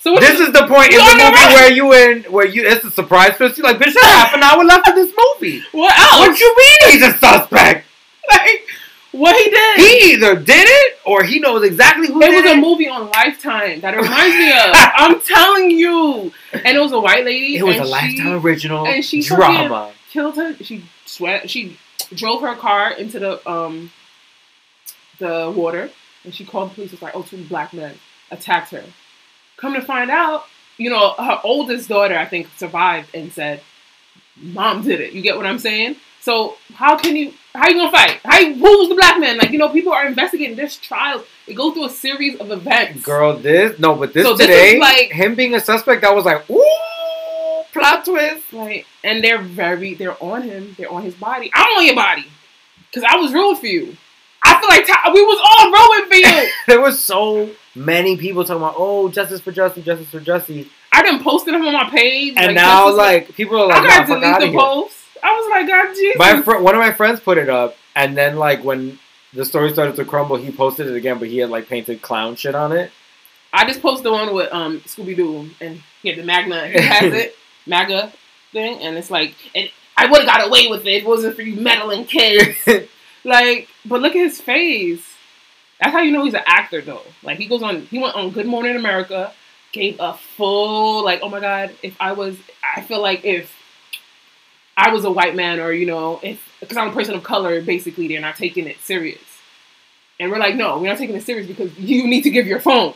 [0.01, 1.53] So This is the point in the the movie right.
[1.53, 3.57] where you in where you it's a surprise twist.
[3.57, 5.61] You're like, bitch, there's half an hour left of this movie.
[5.71, 6.27] what else?
[6.27, 7.85] What you mean he's a suspect?
[8.31, 8.65] like
[9.11, 9.79] what he did?
[9.79, 12.61] He either did it or he knows exactly who it was a it.
[12.61, 14.73] movie on Lifetime that reminds me of.
[14.73, 16.31] I'm telling you.
[16.53, 17.57] And it was a white lady.
[17.57, 19.91] It was a she lifetime original and she drama.
[20.11, 20.55] Killed her.
[20.63, 21.49] She sweat.
[21.49, 21.77] She
[22.13, 23.91] drove her car into the um
[25.19, 25.89] the water,
[26.23, 26.91] and she called the police.
[26.91, 27.95] Was like, oh, two black men
[28.31, 28.83] attacked her.
[29.57, 30.45] Come to find out,
[30.77, 33.61] you know, her oldest daughter, I think, survived and said,
[34.35, 35.97] "Mom did it." You get what I'm saying?
[36.19, 37.33] So how can you?
[37.53, 38.19] How you gonna fight?
[38.23, 39.37] How you, who was the black man?
[39.37, 40.55] Like you know, people are investigating.
[40.55, 41.23] this trial.
[41.47, 43.03] It goes through a series of events.
[43.03, 46.15] Girl, this no, but this So this today, is like- him being a suspect, that
[46.15, 48.53] was like, ooh, plot twist.
[48.53, 50.75] Like, and they're very, they're on him.
[50.77, 51.51] They're on his body.
[51.53, 52.25] I'm on your body
[52.89, 53.97] because I was rooting for you.
[54.43, 56.49] I feel like Ty- we was all rooting for you.
[56.67, 61.03] There was so many people talking about, oh, justice for Jussie, justice for Jussie, I
[61.03, 63.79] done posted him on my page, and like, now this is- like people are I
[63.79, 64.97] like, got nah, to delete the post.
[65.23, 66.17] I was like, God, Jesus.
[66.17, 68.99] My fr- one of my friends put it up, and then like when
[69.33, 72.35] the story started to crumble, he posted it again, but he had like painted clown
[72.35, 72.91] shit on it.
[73.53, 76.69] I just posted the one with um Scooby Doo and he had the MAGA.
[76.69, 77.35] He has it,
[77.67, 78.11] MAGA
[78.51, 80.93] thing, and it's like, and I would have got away with it.
[80.93, 82.57] if It wasn't for you meddling kids.
[83.23, 85.05] like, but look at his face.
[85.79, 87.01] That's how you know he's an actor, though.
[87.23, 89.33] Like he goes on, he went on Good Morning America,
[89.71, 92.37] gave a full like, oh my god, if I was,
[92.75, 93.51] I feel like if
[94.77, 96.19] I was a white man, or you know,
[96.59, 99.21] because I'm a person of color, basically they're not taking it serious.
[100.19, 102.59] And we're like, no, we're not taking it serious because you need to give your
[102.59, 102.93] phone.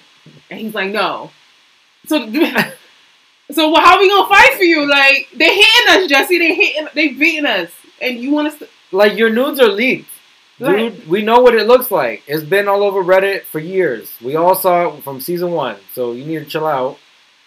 [0.50, 1.32] And he's like, no.
[2.06, 2.18] So,
[3.52, 4.88] so well, how we gonna fight for you?
[4.90, 6.38] Like they're hitting us, Jesse.
[6.38, 8.68] They're hitting, They're beating us, and you want us to?
[8.92, 10.10] like your nudes are leaked.
[10.58, 12.24] Dude, we know what it looks like.
[12.28, 14.14] It's been all over Reddit for years.
[14.22, 15.76] We all saw it from season one.
[15.94, 16.98] So you need to chill out.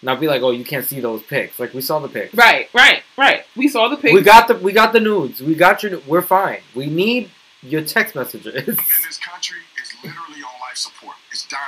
[0.01, 1.59] Not be like, oh, you can't see those pics.
[1.59, 2.33] Like we saw the pics.
[2.33, 3.43] Right, right, right.
[3.55, 4.13] We saw the picture.
[4.13, 5.41] We got the we got the nudes.
[5.41, 5.99] We got your.
[6.07, 6.59] We're fine.
[6.73, 7.31] We need
[7.61, 8.55] your text messages.
[8.55, 11.15] in this country is literally on life support.
[11.31, 11.61] It's dying.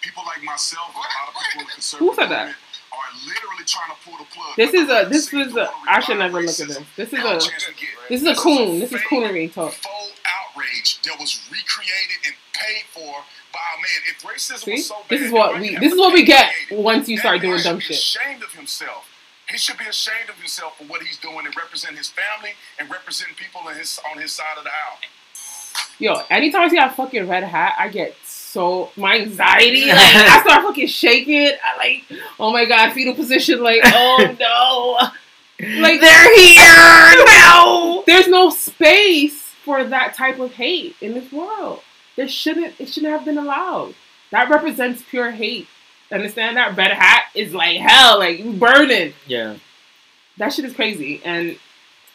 [0.00, 2.54] People like myself, a lot of people in the conservative Who said that?
[2.96, 4.56] are literally trying to pull the plug.
[4.56, 5.08] This is a.
[5.08, 6.00] This vaccine is a.
[6.00, 6.80] should never look at this.
[6.96, 7.38] This is a.
[7.38, 7.88] chance to get.
[8.08, 8.80] This is a This coon.
[8.80, 9.72] This is fake, coonery talk.
[9.72, 13.22] Full outrage that was recreated and paid for
[13.56, 14.00] by a man.
[14.10, 15.76] If racism See, was so bad, this is what we.
[15.76, 16.84] This is what we get created?
[16.84, 17.96] once you start doing should dumb be shit.
[17.96, 19.08] Ashamed of himself.
[19.48, 22.90] He should be ashamed of himself for what he's doing and represent his family and
[22.90, 24.98] represent people in his on his side of the aisle.
[25.98, 29.86] Yo, anytime I see a fucking red hat, I get so my anxiety.
[29.86, 31.52] Like I start fucking shaking.
[31.64, 33.62] I like, oh my god, fetal position.
[33.62, 37.24] Like, oh no, like They're here.
[37.26, 38.02] no.
[38.06, 41.80] There's no space for that type of hate in this world.
[42.16, 42.74] There shouldn't.
[42.80, 43.94] It shouldn't have been allowed.
[44.30, 45.68] That represents pure hate.
[46.10, 48.18] Understand that red hat is like hell.
[48.18, 49.12] Like you burning.
[49.26, 49.56] Yeah.
[50.38, 51.20] That shit is crazy.
[51.24, 51.58] And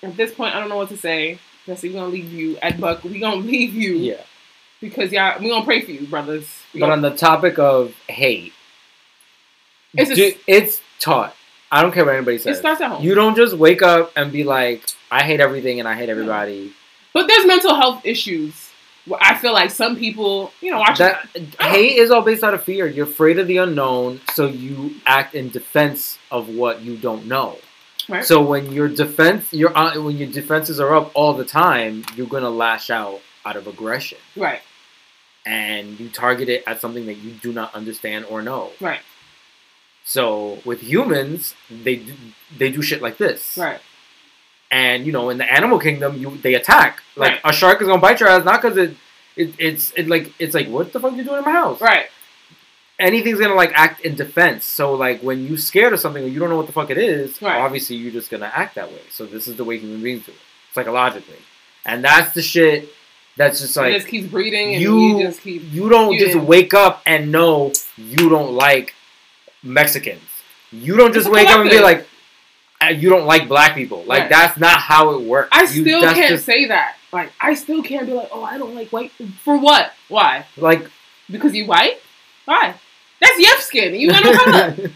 [0.04, 1.40] at this point, I don't know what to say.
[1.66, 3.04] Jesse, we're gonna leave you at Buck.
[3.04, 4.22] We gonna leave you Yeah.
[4.80, 6.48] because y'all we gonna pray for you, brothers.
[6.74, 8.54] We But gonna- on the topic of hate,
[9.94, 11.36] It's du- it's taught.
[11.72, 12.58] I don't care what anybody says.
[12.58, 13.04] it starts at home.
[13.04, 16.74] You don't just wake up and be like, I hate everything and I hate everybody.
[17.14, 18.70] but there's mental health issues.
[19.20, 21.28] I feel like some people, you know, watch That
[21.60, 22.86] hate is all based out of fear.
[22.86, 27.58] You're afraid of the unknown, so you act in defense of what you don't know.
[28.08, 28.24] Right.
[28.26, 32.28] So when your defense, your uh, when your defenses are up all the time, you're
[32.28, 34.62] gonna lash out out of aggression, right,
[35.46, 38.72] and you target it at something that you do not understand or know.
[38.80, 39.00] right,
[40.04, 42.14] So with humans, they do,
[42.58, 43.58] they do shit like this.
[43.58, 43.80] right.
[44.72, 47.02] And you know, in the animal kingdom, you they attack.
[47.18, 47.42] Like Right.
[47.44, 48.96] a shark is gonna bite your ass, not because it,
[49.36, 51.82] it it's it like it's like what the fuck you doing in my house?
[51.82, 52.06] Right.
[53.00, 54.64] Anything's gonna like act in defense.
[54.64, 56.98] So like when you scared of something or you don't know what the fuck it
[56.98, 57.60] is, Right.
[57.60, 59.02] obviously you're just gonna act that way.
[59.10, 60.38] So this is the way human beings do it,
[60.74, 61.38] psychologically,
[61.86, 62.94] and that's the shit
[63.38, 65.64] that's just it like just keeps breeding, and you you, just keep.
[65.72, 68.94] you don't just wake up and know you don't like
[69.64, 70.22] Mexicans.
[70.72, 72.04] You don't just It's wake up and be like, "Uh,
[72.82, 74.04] Uh, you don't like black people.
[74.06, 74.30] Like Right.
[74.30, 75.50] that's not how it works.
[75.52, 76.96] I You- still can't just, say that.
[77.14, 79.12] Like, I still can't be like, oh, I don't like white.
[79.44, 79.92] For what?
[80.08, 80.46] Why?
[80.58, 80.90] like
[81.30, 82.00] Because you white?
[82.46, 82.74] Why?
[83.20, 83.94] That's your skin.
[83.96, 84.92] You got no color.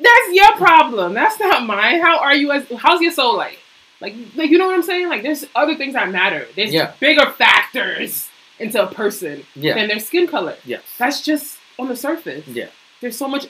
[0.00, 1.14] That's your problem.
[1.14, 2.00] That's not mine.
[2.00, 3.58] How are you as how's your soul like?
[4.00, 5.08] Like like you know what I'm saying?
[5.08, 6.46] Like there's other things that matter.
[6.54, 6.92] There's Yeah.
[7.00, 8.28] bigger factors
[8.60, 9.74] into a person Yeah.
[9.74, 10.56] than their skin color.
[10.64, 10.82] Yes.
[10.98, 12.46] That's just on the surface.
[12.46, 12.66] Yeah.
[13.00, 13.46] There's so much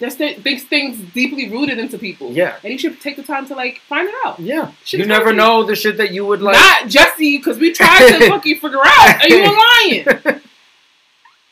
[0.00, 2.32] there's th- things things deeply rooted into people.
[2.32, 2.56] Yeah.
[2.64, 4.40] And you should take the time to like find it out.
[4.40, 4.72] Yeah.
[4.84, 6.54] Shit You never know the shit that you would like.
[6.56, 9.22] Not Jesse, because we tried to fucking figure out.
[9.22, 9.54] Are you a
[10.24, 10.42] lion?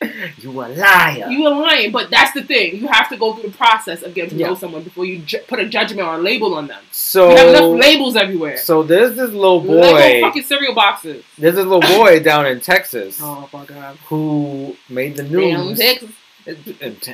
[0.39, 1.27] you a liar.
[1.29, 2.77] You a lion, but that's the thing.
[2.77, 4.47] You have to go through the process of getting to Yeah.
[4.47, 6.81] know someone before you ju- put a judgment or a label on them.
[6.91, 8.57] so you have enough labels everywhere.
[8.57, 10.21] So there's this little Lego boy.
[10.21, 11.23] fucking cereal boxes.
[11.37, 13.97] There's this little boy down in Texas Oh my god.
[14.07, 15.31] who made the Damn,
[15.67, 15.79] news.
[15.79, 16.09] Texas.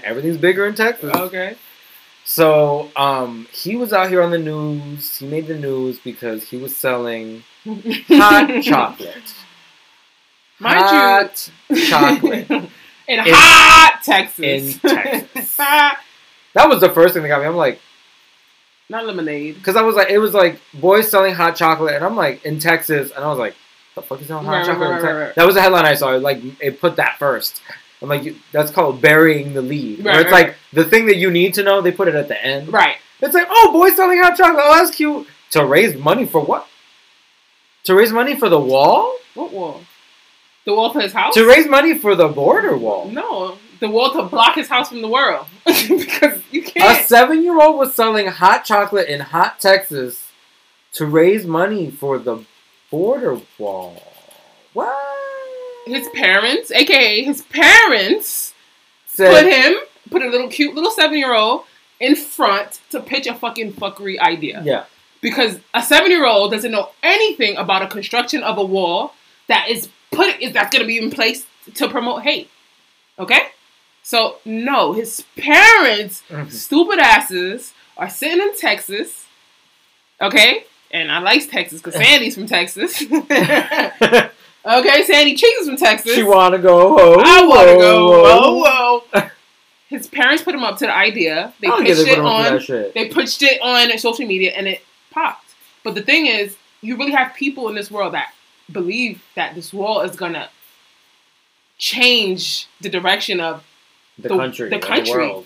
[0.04, 1.13] Everything's bigger in Texas.
[1.15, 1.56] Okay.
[2.24, 5.17] So um, he was out here on the news.
[5.17, 7.43] He made the news because he was selling
[8.08, 9.34] hot chocolate.
[10.60, 11.52] Mind you- hot
[11.88, 12.69] chocolate in,
[13.08, 14.43] In- hot Texas.
[14.76, 15.58] in Texas.
[16.54, 17.48] That was the first thing that got me.
[17.48, 17.82] I'm like,
[18.88, 19.56] Not lemonade.
[19.56, 22.60] because I was like, it was like boys selling hot chocolate, and I'm like in
[22.60, 23.56] Texas, and I was like,
[23.93, 24.88] the fuck is selling hot Right, chocolate?
[24.88, 25.36] in right, Tex-" right, right.
[25.36, 26.12] That was the headline I saw.
[26.12, 27.62] Like it put that first.
[28.02, 30.04] I'm like, that's called burying the lead.
[30.04, 32.16] Where Right, it's right, like the thing that you need to know, they put it
[32.16, 32.72] at the end.
[32.72, 32.98] Right.
[33.22, 34.64] It's like, oh, boys selling hot chocolate.
[34.66, 35.28] Oh, that's cute.
[35.52, 36.68] To raise money for what?
[37.86, 39.16] To raise money for the wall?
[39.34, 39.82] What wall?
[40.66, 41.34] The wall for his house?
[41.36, 43.10] To raise money for the border wall.
[43.10, 43.58] No.
[43.80, 45.46] The wall to block his house from the world.
[45.66, 47.02] because you can't.
[47.02, 50.32] A seven year old was selling hot chocolate in hot Texas
[50.94, 52.44] to raise money for the
[52.90, 54.02] border wall.
[54.74, 55.14] What?
[55.86, 58.54] His parents, aka his parents,
[59.08, 59.76] Said, put him,
[60.12, 61.63] put a little cute little seven year old
[62.00, 64.62] in front to pitch a fucking fuckery idea.
[64.65, 64.86] yeah.
[65.21, 69.13] Because a seven year old doesn't know anything about a construction of a wall
[69.48, 71.45] that is put is that's gonna be in place
[71.76, 72.50] to promote hate.
[73.17, 73.39] Okay?
[74.04, 76.52] So no, his parents, Mhm.
[76.52, 79.26] stupid asses, are sitting in Texas.
[80.21, 80.65] Okay?
[80.91, 83.02] And I like Texas because Sandy's from Texas.
[84.65, 86.15] okay, Sandy Cheeks is from Texas.
[86.15, 87.19] she wanna go home.
[87.23, 88.21] I want to go.
[88.23, 89.30] whoa, Whoa.
[89.88, 91.54] His parents put him up to the idea.
[91.62, 92.91] They pitched they it put him up for on.
[92.95, 95.54] They pitched it on social media, and it popped.
[95.84, 98.34] But the thing is, you really have people in this world that
[98.71, 100.49] believe that this wall is gonna
[101.78, 103.63] change the direction of
[104.17, 104.69] The, the- country.
[104.69, 105.12] the country.
[105.12, 105.45] world.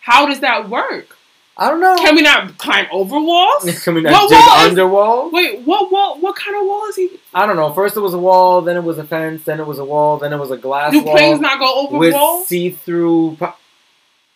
[0.00, 1.15] how does that work?
[1.58, 1.96] I don't know.
[1.96, 3.64] Can we not climb over walls?
[3.84, 5.30] Can we What not dig wall is- under wall?
[5.30, 6.18] Wait, what wall?
[6.20, 7.10] What kind of wall is he?
[7.32, 7.72] I don't know.
[7.72, 10.18] First it was a wall, then it was a fence, then it was a wall,
[10.18, 11.14] then it was a glass Do wall.
[11.14, 12.46] planes not go over with walls?
[12.48, 13.36] see-through.
[13.40, 13.54] Po-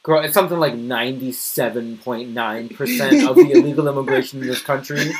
[0.02, 5.12] Girl, it's something like ninety-seven point nine percent of the illegal immigration in this country.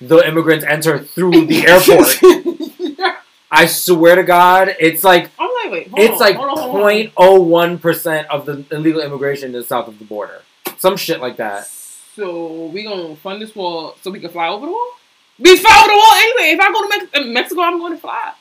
[0.00, 3.18] The immigrants enter through the airport.
[3.50, 6.56] I swear to God, it's like I'm like, wait, hold it's on, like hold on,
[6.58, 6.80] hold on.
[6.82, 10.40] point oh one percent of the illegal immigration is south of the border.
[10.82, 11.68] Some shit like that.
[12.16, 14.90] So we gonna fund this wall so we can fly over the wall?
[15.38, 16.54] We fly over the wall anyway.
[16.54, 18.32] If I go to Mex- uh, Mexico, I'm going to fly.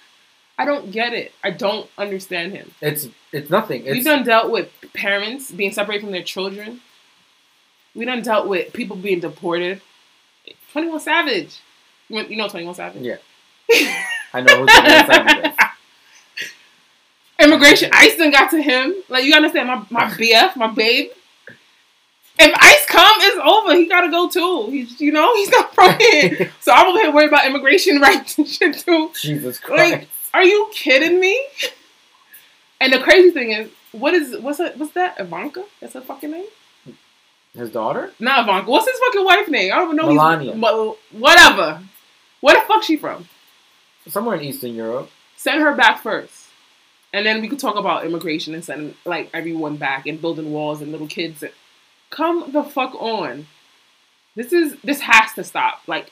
[0.57, 1.33] I don't get it.
[1.43, 2.71] I don't understand him.
[2.81, 3.85] It's it's nothing.
[3.85, 6.81] We've done dealt with parents being separated from their children.
[7.93, 9.79] We done dealt with people being deported.
[10.71, 11.59] Twenty One Savage.
[12.09, 13.03] You know Twenty One Savage.
[13.03, 13.17] Yeah.
[14.33, 15.53] I know who's the
[17.45, 17.91] Immigration.
[17.93, 18.95] Ice done got to him.
[19.09, 21.11] Like you understand, my my BF, my babe.
[22.41, 23.75] If Ice come, it's over.
[23.75, 24.69] He gotta go too.
[24.71, 26.51] He's you know he's not from here.
[26.59, 29.11] So I'm over here worried about immigration rights and shit too.
[29.19, 29.91] Jesus Christ.
[29.91, 31.41] Like, are you kidding me?
[32.79, 34.77] And the crazy thing is, what is what's that?
[34.77, 35.19] What's that?
[35.19, 35.63] Ivanka?
[35.79, 36.45] That's her fucking name.
[37.53, 38.11] His daughter?
[38.19, 38.69] Not Ivanka.
[38.71, 39.71] What's his fucking wife name?
[39.73, 40.13] I don't even know.
[40.13, 40.55] Melania.
[40.55, 41.81] Mo- whatever.
[42.39, 43.27] Where the fuck she from?
[44.07, 45.11] Somewhere in Eastern Europe.
[45.37, 46.47] Send her back first,
[47.13, 50.81] and then we could talk about immigration and sending like everyone back and building walls
[50.81, 51.43] and little kids.
[51.43, 51.51] And,
[52.11, 53.47] come the fuck on.
[54.35, 55.81] This is this has to stop.
[55.87, 56.11] Like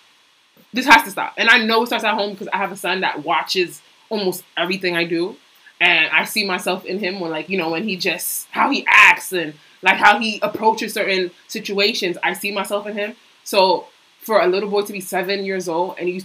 [0.73, 1.33] this has to stop.
[1.37, 4.43] And I know it starts at home because I have a son that watches almost
[4.57, 5.35] everything I do.
[5.79, 8.85] And I see myself in him when like, you know, when he just how he
[8.89, 12.17] acts and like how he approaches certain situations.
[12.23, 13.15] I see myself in him.
[13.43, 13.85] So
[14.19, 16.21] for a little boy to be seven years old and you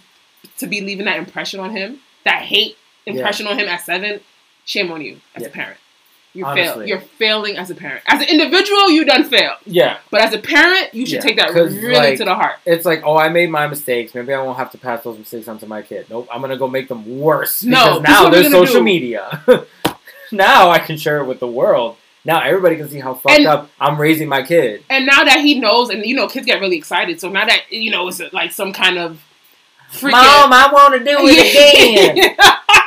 [0.58, 4.20] to be leaving that impression on him, that hate impression on him at seven,
[4.64, 5.48] shame on you as Yeah.
[5.48, 5.78] a parent.
[6.34, 6.84] You fail.
[6.84, 8.02] You're failing as a parent.
[8.06, 9.56] As an individual, you done failed.
[9.66, 9.98] Yeah.
[10.10, 12.56] But as a parent, you should Yeah, take that really like, to the heart.
[12.66, 14.14] It's like, oh, I made my mistakes.
[14.16, 16.06] Maybe I won't have to pass those mistakes on to my kid.
[16.10, 17.62] Nope, I'm gonna go make them worse.
[17.62, 18.82] No, because now there's social do.
[18.82, 19.40] media.
[20.32, 21.96] now I can share it with the world.
[22.24, 24.82] Now everybody can see how fucked And- up I'm raising my kid.
[24.90, 27.20] And now that he knows, and you know, kids get really excited.
[27.20, 29.22] So now that you know, it's like some kind of
[29.92, 30.10] freaking.
[30.12, 32.36] Mom, I want to do it again.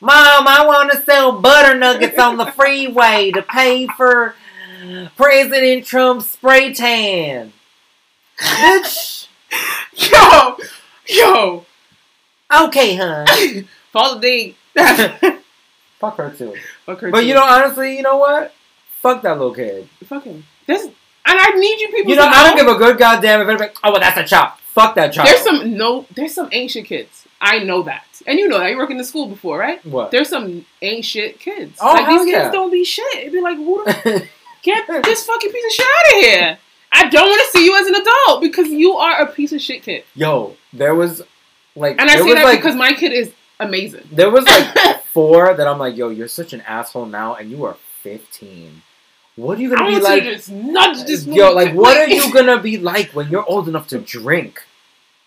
[0.00, 4.34] Mom, I want to sell butter nuggets on the freeway to pay for
[5.16, 7.52] President Trump's spray tan.
[8.38, 9.28] Bitch.
[9.94, 10.56] Yo,
[11.08, 11.64] yo.
[12.52, 13.26] Okay, hun.
[13.92, 14.54] Follow the
[16.00, 16.54] Fuck her too.
[16.84, 17.26] Fuck her But too.
[17.28, 18.52] you know, honestly, you know what?
[19.00, 19.88] Fuck that little kid.
[20.04, 20.44] fuck him.
[20.66, 20.92] This, and
[21.26, 22.10] I need you people.
[22.10, 23.70] You know, to I don't give a good goddamn if anybody.
[23.84, 24.58] Oh, well, that's a chop.
[24.60, 25.26] Fuck that chop.
[25.26, 26.06] There's some no.
[26.14, 27.23] There's some ancient kids.
[27.44, 28.70] I know that, and you know that.
[28.70, 29.84] You work in the school before, right?
[29.84, 30.10] What?
[30.10, 31.78] There's some ain't shit kids.
[31.80, 32.50] Oh, like these hell kids yeah.
[32.50, 33.16] don't be shit.
[33.16, 34.26] It'd be like, who the
[34.62, 36.58] get this fucking piece of shit out of here.
[36.90, 39.60] I don't want to see you as an adult because you are a piece of
[39.60, 40.04] shit kid.
[40.14, 41.22] Yo, there was
[41.76, 44.08] like, And I say that like, because my kid is amazing.
[44.10, 47.64] there was like four that I'm like, yo, you're such an asshole now, and you
[47.64, 48.82] are 15.
[49.36, 50.22] What are you gonna be want like?
[50.22, 51.26] just nudge this.
[51.26, 54.62] Yo, like, what are you gonna be like when you're old enough to drink,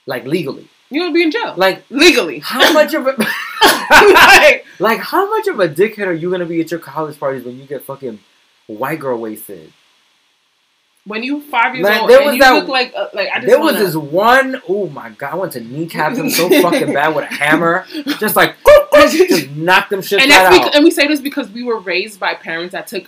[0.06, 0.70] like legally?
[0.90, 2.40] You gonna be in jail Like, legally?
[2.40, 3.16] how much of a
[3.92, 7.44] like, like how much of a dickhead are you gonna be at your college parties
[7.44, 8.20] when you get fucking
[8.68, 9.74] white girl wasted?
[11.06, 13.30] when you five years Man, old there and was you that- look like uh, like
[13.30, 16.30] I just There was wanna- this one, oh my god, I went to kneecap him
[16.30, 17.86] so fucking bad with a hammer,
[18.20, 18.56] just like
[18.94, 20.52] just knock them shit and right out.
[20.52, 23.06] because, and we say this because we were raised by parents that took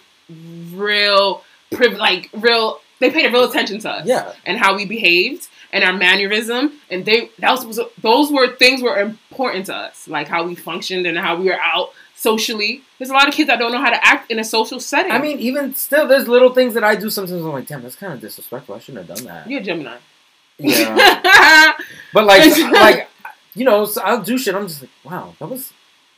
[0.73, 4.33] real priv- like real they paid a real attention to us Yeah.
[4.45, 8.81] and how we behaved and our mannerism and they that was, was those were things
[8.81, 13.09] were important to us like how we functioned and how we were out socially there's
[13.09, 15.19] a lot of kids that don't know how to act in a social setting I
[15.19, 17.41] mean, even still, there's little things that I do sometimes.
[17.41, 18.75] I'm like, damn, that's kind of disrespectful.
[18.75, 19.49] I shouldn't have done that.
[19.49, 19.97] you're a Gemini
[20.57, 21.73] Yeah.
[22.13, 23.07] But like, like
[23.55, 24.55] you know, so I'll do shit.
[24.55, 25.71] I'm just like, wow, that was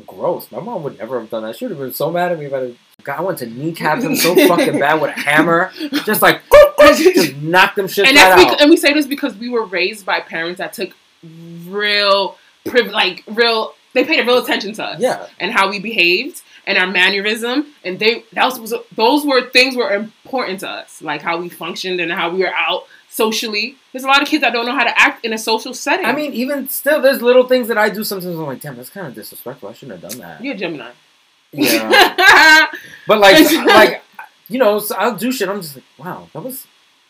[0.08, 0.52] gross.
[0.52, 1.56] My mom would never have done that.
[1.56, 2.74] She would have been so mad at me if I.
[3.04, 5.72] God, I went to kneecap him so fucking bad with a hammer,
[6.06, 6.42] just like
[7.14, 8.62] just knock them shit and right that's because, out.
[8.62, 10.92] and we say this because we were raised by parents that took
[11.68, 15.28] real priv- like real they paid real attention to us Yeah.
[15.40, 19.76] and how we behaved and our mannerism and they that was, was those were things
[19.76, 24.04] were important to us like how we functioned and how we were out socially there's
[24.04, 26.14] a lot of kids that don't know how to act in a social setting I
[26.14, 28.36] mean, even still, there's little things that I do sometimes.
[28.38, 29.68] I'm like, damn, that's kind of disrespectful.
[29.68, 30.42] I shouldn't have done that.
[30.42, 30.92] you're a Gemini
[31.52, 32.68] Yeah.
[33.08, 34.02] But like, like
[34.52, 35.50] you know, so I'll do shit.
[35.50, 36.68] I'm just like, wow, that was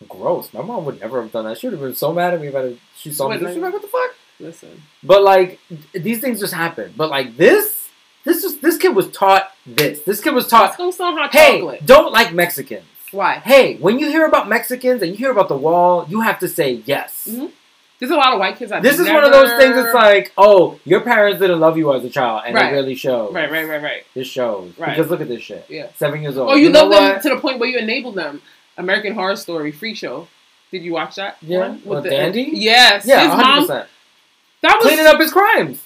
[0.08, 0.51] gross.
[0.54, 1.58] My mom would never have done that.
[1.58, 3.36] She would have been so mad at me if I, she saw me.
[3.36, 3.54] Wait, do it.
[3.54, 4.12] She'd like- like, what the fuck?
[4.39, 5.60] listen But like,
[5.93, 6.93] these things just happen.
[6.97, 7.89] But like this,
[8.23, 10.01] this is this kid was taught this.
[10.01, 12.86] This kid was taught, go some hot hey, chocolate don't like Mexicans.
[13.12, 16.39] why Hey, when you hear about Mexicans and you hear about the wall, you have
[16.39, 17.27] to say yes.
[17.30, 17.51] Mhm.
[18.01, 19.19] There's a lot of white kids that This is never...
[19.21, 19.77] one of those things.
[19.77, 22.73] It's like, oh, your parents didn't love you as a child, and Right.
[22.73, 23.31] it really shows.
[23.31, 24.97] right right right right It shows Right.
[24.97, 25.65] because look at this shit.
[25.69, 25.87] Yeah.
[25.95, 26.49] Seven years old.
[26.49, 28.41] Oh, you, know love them to the point where you enable them.
[28.77, 30.27] American Horror Story Freak Show.
[30.71, 31.37] Did you watch that?
[31.41, 31.81] Yeah, one?
[31.85, 32.49] with Dandy?
[32.53, 33.05] Yes.
[33.05, 33.59] Yeah, his hundred mom.
[33.67, 33.87] percent.
[34.63, 35.83] That was Cleaning up his crimes,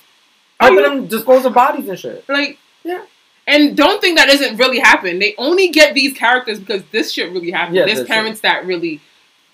[0.61, 2.23] Oh, helping you- him dispose of bodies and shit.
[2.29, 3.01] like Yeah.
[3.47, 5.19] And don't think that doesn't really happen.
[5.19, 7.75] They only get these characters because this shit really happened.
[7.75, 9.01] Yeah, There's parents that really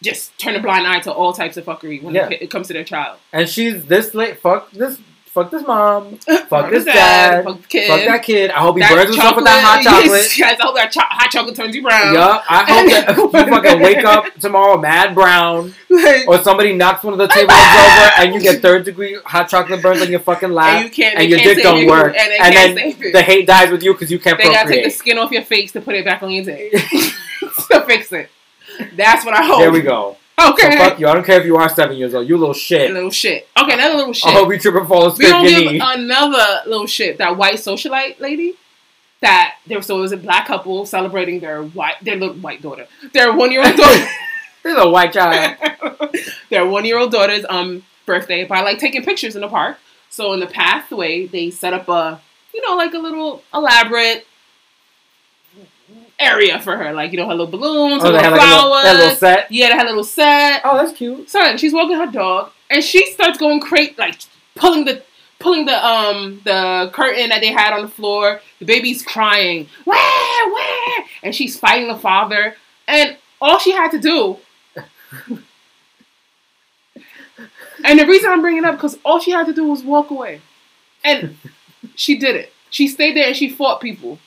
[0.01, 2.29] just turn a blind eye to all types of fuckery when Yeah.
[2.29, 3.17] it, it comes to their child.
[3.31, 4.39] And she's this late.
[4.39, 4.99] Fuck this.
[5.25, 6.17] Fuck this mom.
[6.49, 7.45] Fuck this his dad.
[7.45, 7.87] Fuck kid.
[7.87, 8.51] Fuck that kid.
[8.51, 10.27] I hope he That burns himself with that hot chocolate.
[10.37, 12.13] Yes, I hope that cho- hot chocolate turns you brown.
[12.13, 12.43] Yup.
[12.49, 17.13] I hope that you fucking wake up tomorrow mad brown, Like, or somebody knocks one
[17.13, 20.51] of the tables over, and you get third degree hot chocolate burns on your fucking
[20.51, 21.17] lap, and you can't.
[21.17, 24.11] and your can't dick don't work, and, and then the hate dies with you because
[24.11, 26.29] you can't They gotta take the skin off your face to put it back on
[26.31, 28.29] your dick to fix it.
[28.95, 29.59] That's what I hope.
[29.59, 30.17] There we go.
[30.39, 30.71] Okay.
[30.71, 31.07] So fuck you.
[31.07, 32.27] I don't care if you are seven years old.
[32.27, 32.91] You little shit.
[32.91, 33.47] Little shit.
[33.57, 34.29] Okay, another little shit.
[34.29, 35.81] I hope you trip and fall and we don't give knee.
[35.83, 37.17] another little shit.
[37.17, 38.55] That white socialite lady.
[39.21, 42.87] That there so it was a black couple celebrating their white their little white daughter.
[43.13, 44.05] Their one year old daughter.
[44.63, 45.57] There's a white child.
[46.49, 49.77] their one year old daughter's um birthday by like taking pictures in the park.
[50.09, 52.19] So in the pathway they set up a
[52.51, 54.25] you know like a little elaborate
[56.21, 58.41] area for her, like you know her little balloons, her Oh, they little had like
[58.49, 58.83] little, flowers.
[58.83, 59.51] that little set.
[59.51, 60.61] Yeah, they had a little set.
[60.63, 61.29] Oh, that's cute.
[61.29, 64.15] Son, she's walking her dog, and she starts going crazy, like
[64.55, 65.03] pulling the
[65.39, 68.41] pulling the um the curtain that they had on the floor.
[68.59, 72.55] The baby's crying, where, where, and she's fighting the father.
[72.87, 74.37] And all she had to do,
[77.83, 80.11] and the reason I'm bringing it up because all she had to do was walk
[80.11, 80.41] away,
[81.03, 81.37] and
[81.95, 82.53] she did it.
[82.69, 84.17] She stayed there and she fought people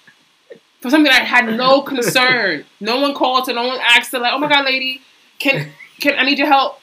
[0.85, 2.63] for something that had no concern.
[2.79, 3.55] No one called her.
[3.55, 5.01] No one asked her like, "Oh my god, lady,
[5.39, 6.79] can can I need your help?"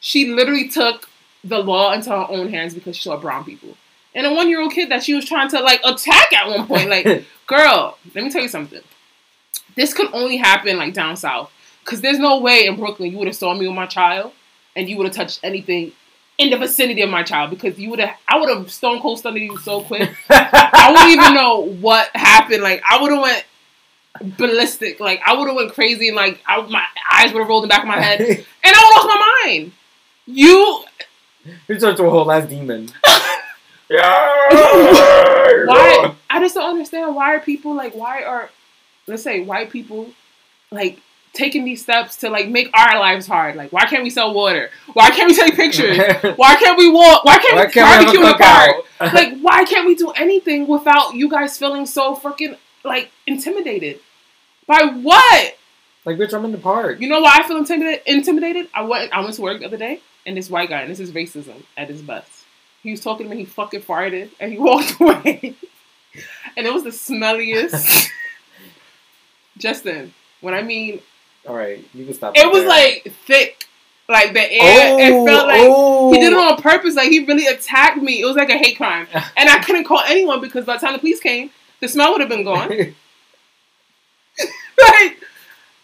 [0.00, 1.08] She literally took
[1.42, 3.78] the law into her own hands because she saw brown people
[4.14, 6.66] and a one year old kid that she was trying to like attack at one
[6.66, 6.90] point.
[6.90, 8.82] Like, girl, let me tell you something.
[9.76, 11.50] This could only happen like down south
[11.82, 14.32] because there's no way in Brooklyn you would have saw me with my child
[14.76, 15.92] and you would have touched anything
[16.38, 19.18] in the vicinity of my child because you would have I would have stone cold
[19.18, 20.08] stunned you so quick.
[20.30, 22.62] I wouldn't even know what happened.
[22.62, 23.44] Like I would have went
[24.38, 25.00] ballistic.
[25.00, 27.68] Like I would have went crazy and like I, my eyes would have rolled in
[27.68, 29.72] the back of my head, and I would lost my mind.
[30.26, 30.84] You
[31.66, 32.88] You turned to a whole ass demon.
[35.66, 36.14] why?
[36.28, 38.50] I just don't understand why are people like why are
[39.06, 40.10] let's say white people
[40.70, 41.00] like
[41.32, 43.56] taking these steps to like make our lives hard.
[43.56, 44.70] Like why can't we sell water?
[44.92, 45.98] Why can't we take pictures?
[46.36, 47.24] Why can't we walk?
[47.24, 48.84] Why can't Why we can't barbecue in the a park?
[49.00, 54.00] like why can't we do anything without you guys feeling so freaking like intimidated
[54.66, 55.54] by what
[56.04, 57.00] like, bitch, I'm in the park.
[57.00, 59.76] you know why i feel intimidated intimidated i went i went to work the other
[59.76, 62.44] day and this white guy and this is racism at his best
[62.82, 65.54] he was talking to me he fucking farted and he walked away
[66.56, 68.08] and it was the smelliest
[69.58, 71.00] justin when i mean
[71.48, 72.36] All right, you can stop.
[72.36, 72.68] it right was there.
[72.68, 73.68] like thick
[74.08, 76.12] like the air oh, it felt like oh.
[76.12, 76.52] he did it oh.
[76.52, 76.94] on purpose.
[76.94, 78.20] Like he really attacked me.
[78.20, 80.94] It was like a hate crime, and I couldn't call anyone because by the time
[80.94, 82.68] the police came, the smell would have been gone.
[82.70, 82.94] like,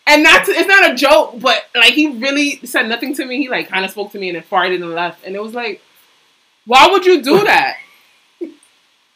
[0.06, 3.38] and not to, it's not a joke, but like he really said nothing to me.
[3.38, 5.54] He like kind of spoke to me and then farted and left, and it was
[5.54, 5.82] like,
[6.64, 7.76] why would you do that?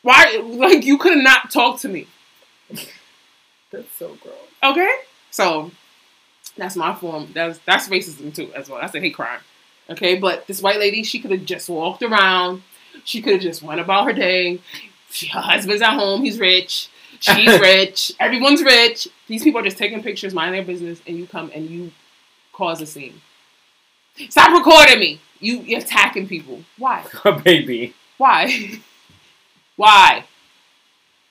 [0.02, 2.06] Why like you could have not talked to me?
[3.70, 4.34] That's so gross.
[4.62, 4.94] Okay,
[5.30, 5.70] so
[6.58, 7.28] that's my form.
[7.32, 8.80] That's that's racism too as well.
[8.80, 9.40] That's a hate crime.
[9.90, 12.62] Okay, but this white lady, she could have just walked around.
[13.04, 14.60] She could have just went about her day.
[15.10, 16.22] She, her husband's at home.
[16.22, 16.90] He's rich.
[17.20, 18.12] She's rich.
[18.20, 19.08] Everyone's rich.
[19.28, 21.92] These people are just taking pictures, minding their business, and you come and you
[22.52, 23.22] cause a scene.
[24.28, 25.20] Stop recording me.
[25.40, 26.64] You you're attacking people.
[26.76, 27.04] Why?
[27.24, 27.94] A baby.
[28.18, 28.80] Why?
[29.76, 30.24] Why?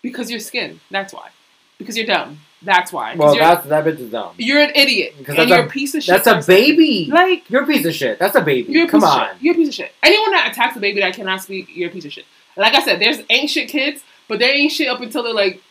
[0.01, 0.79] Because your skin.
[0.89, 1.29] That's why.
[1.77, 2.39] Because you're dumb.
[2.61, 3.15] That's why.
[3.15, 4.33] Well, that's that bitch is dumb.
[4.37, 5.13] you're an idiot.
[5.17, 6.23] Because that's you're a- a piece of shit.
[6.23, 7.07] That's a baby.
[7.11, 8.17] Like You're a piece of shit.
[8.19, 8.71] That's a baby.
[8.73, 9.27] you're a piece Come of on.
[9.33, 9.41] shit.
[9.43, 9.91] You're a piece of shit.
[10.01, 12.25] Anyone that attacks a baby that cannot speak, you're a piece of shit.
[12.55, 15.61] Like I said, there's ancient kids, but they ain't shit up until they're like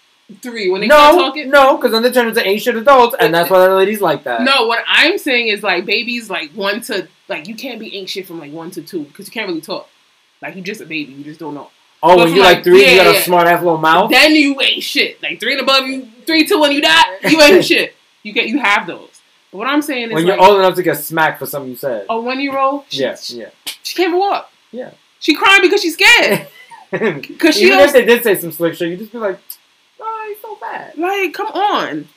[0.43, 0.71] three.
[0.71, 1.51] When they start No, talking.
[1.51, 4.43] no, because then they turn into ancient adults, and that's why the ladies like that.
[4.43, 8.27] No, what I'm saying is like babies like one to like you can't be ancient
[8.27, 9.89] from like one to two because you can't really talk.
[10.41, 11.71] Like you're just a baby, you just don't know.
[12.03, 14.11] Oh, But when you're like like- three, yeah, you got a smart ass little mouth.
[14.11, 15.23] Then you ain't shit.
[15.23, 17.95] Like three and above you, three, two, and you die, you ain't shit.
[18.23, 19.21] You get you have those.
[19.51, 21.77] But what I'm saying is when you're old enough to get smacked for something you
[21.77, 22.07] said.
[22.09, 23.49] a one year old, she, yeah, yeah.
[23.83, 24.51] she can't walk.
[24.73, 24.91] Yeah.
[25.21, 26.47] She crying because she's scared.
[26.91, 29.39] Because she Even if they did say some slick shit, you just be like,
[30.01, 32.09] "Oh, he's so bad." Like, come on.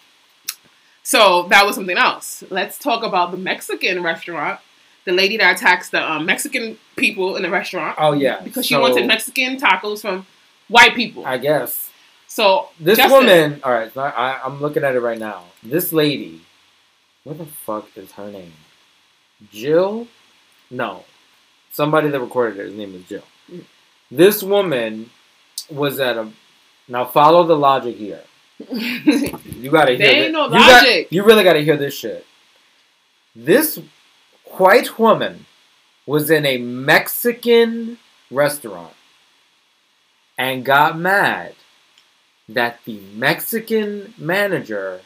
[1.01, 2.43] So that was something else.
[2.51, 4.59] Let's talk about the Mexican restaurant.
[5.05, 8.73] The lady that attacks the um, Mexican people in the restaurant Oh yeah, because she
[8.75, 10.25] So, wanted Mexican tacos from
[10.67, 11.25] white people.
[11.25, 11.89] I guess
[12.27, 13.61] so this Justin- woman.
[13.63, 15.45] All right, I, I'm looking at it right now.
[15.63, 16.41] This lady,
[17.23, 18.53] what the fuck is her name?
[19.51, 20.07] Jill?
[20.69, 21.05] No,
[21.71, 22.65] somebody that recorded it.
[22.67, 23.23] His name is Jill.
[23.51, 23.63] Mm.
[24.11, 25.09] This woman
[25.71, 26.29] was at a.
[26.87, 28.21] Now follow the logic here.
[28.69, 31.07] You gotta hear There ain't thi- no you got- logic.
[31.11, 32.25] you really gotta hear this shit.
[33.35, 33.79] This
[34.57, 35.45] white woman
[36.05, 37.97] was in a Mexican
[38.31, 38.93] restaurant
[40.37, 41.55] and got mad
[42.47, 45.01] that the Mexican manager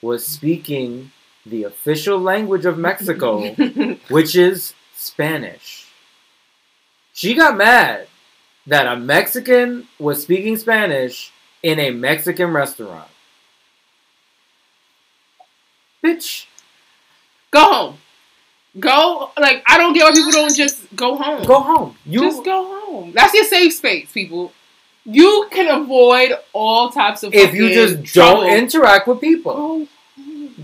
[0.00, 1.10] was speaking
[1.44, 3.46] the official language of Mexico,
[4.08, 5.86] which is Spanish.
[7.12, 8.08] She got mad
[8.66, 11.32] that a Mexican was speaking Spanish
[11.62, 13.08] in a Mexican restaurant.
[16.02, 16.46] Bitch,
[17.50, 17.98] go home.
[18.78, 21.44] Go like I don't get why people don't just go home.
[21.44, 21.96] go home.
[22.04, 23.12] You just go home.
[23.12, 24.52] That's your safe space, people.
[25.04, 28.42] You can avoid all types of if you just trouble.
[28.42, 29.88] don't interact with people, Go home.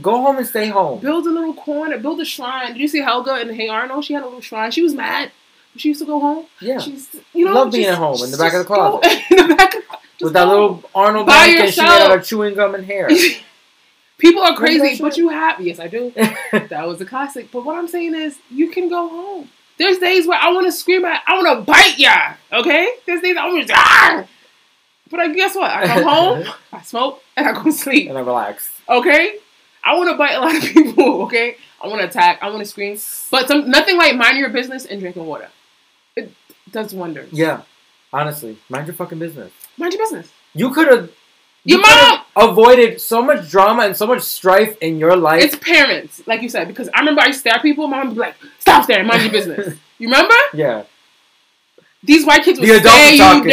[0.02, 0.98] go home and stay home.
[1.00, 2.72] Build a little corner, build a shrine.
[2.72, 4.04] Did you see Helga and Hey Arnold?
[4.04, 4.72] She had a little shrine.
[4.72, 5.30] She was mad.
[5.76, 6.46] She used to go home.
[6.60, 9.10] Yeah, She's you know Love being at home in the back of the closet.
[9.30, 9.82] in the back of
[10.20, 12.26] with that little Arnold By mannequin she made yourself.
[12.26, 13.08] chewing gum and hair.
[14.22, 16.12] People are crazy, but you have yes, I do.
[16.52, 17.50] That was a classic.
[17.50, 19.50] But what I'm saying is, you can go home.
[19.78, 22.34] There's days where I want to scream at, I want to bite ya.
[22.52, 24.24] Okay, there's days I want to, ah!
[25.10, 25.70] but I, guess what?
[25.70, 28.08] I come home, I smoke, and I go to sleep.
[28.08, 28.70] and I relax.
[28.88, 29.38] Okay,
[29.82, 31.22] I want to bite a lot of people.
[31.22, 32.96] Okay, I want to attack, I want to scream,
[33.32, 35.48] but some nothing like mind your business and drinking water.
[36.14, 36.32] It
[36.70, 37.32] does wonders.
[37.32, 37.62] Yeah,
[38.12, 39.50] honestly, mind your fucking business.
[39.76, 40.30] mind your business.
[40.54, 41.10] You could have.
[41.64, 42.20] Your mom.
[42.34, 45.42] avoided so much drama and so much strife in your life.
[45.44, 47.86] It's parents, like you said, because I remember I used to stare at people.
[47.86, 50.34] My mom would be like, "Stop staring, mind your business." You remember?
[50.52, 50.82] yeah,
[52.02, 53.44] These white kids would The stare you down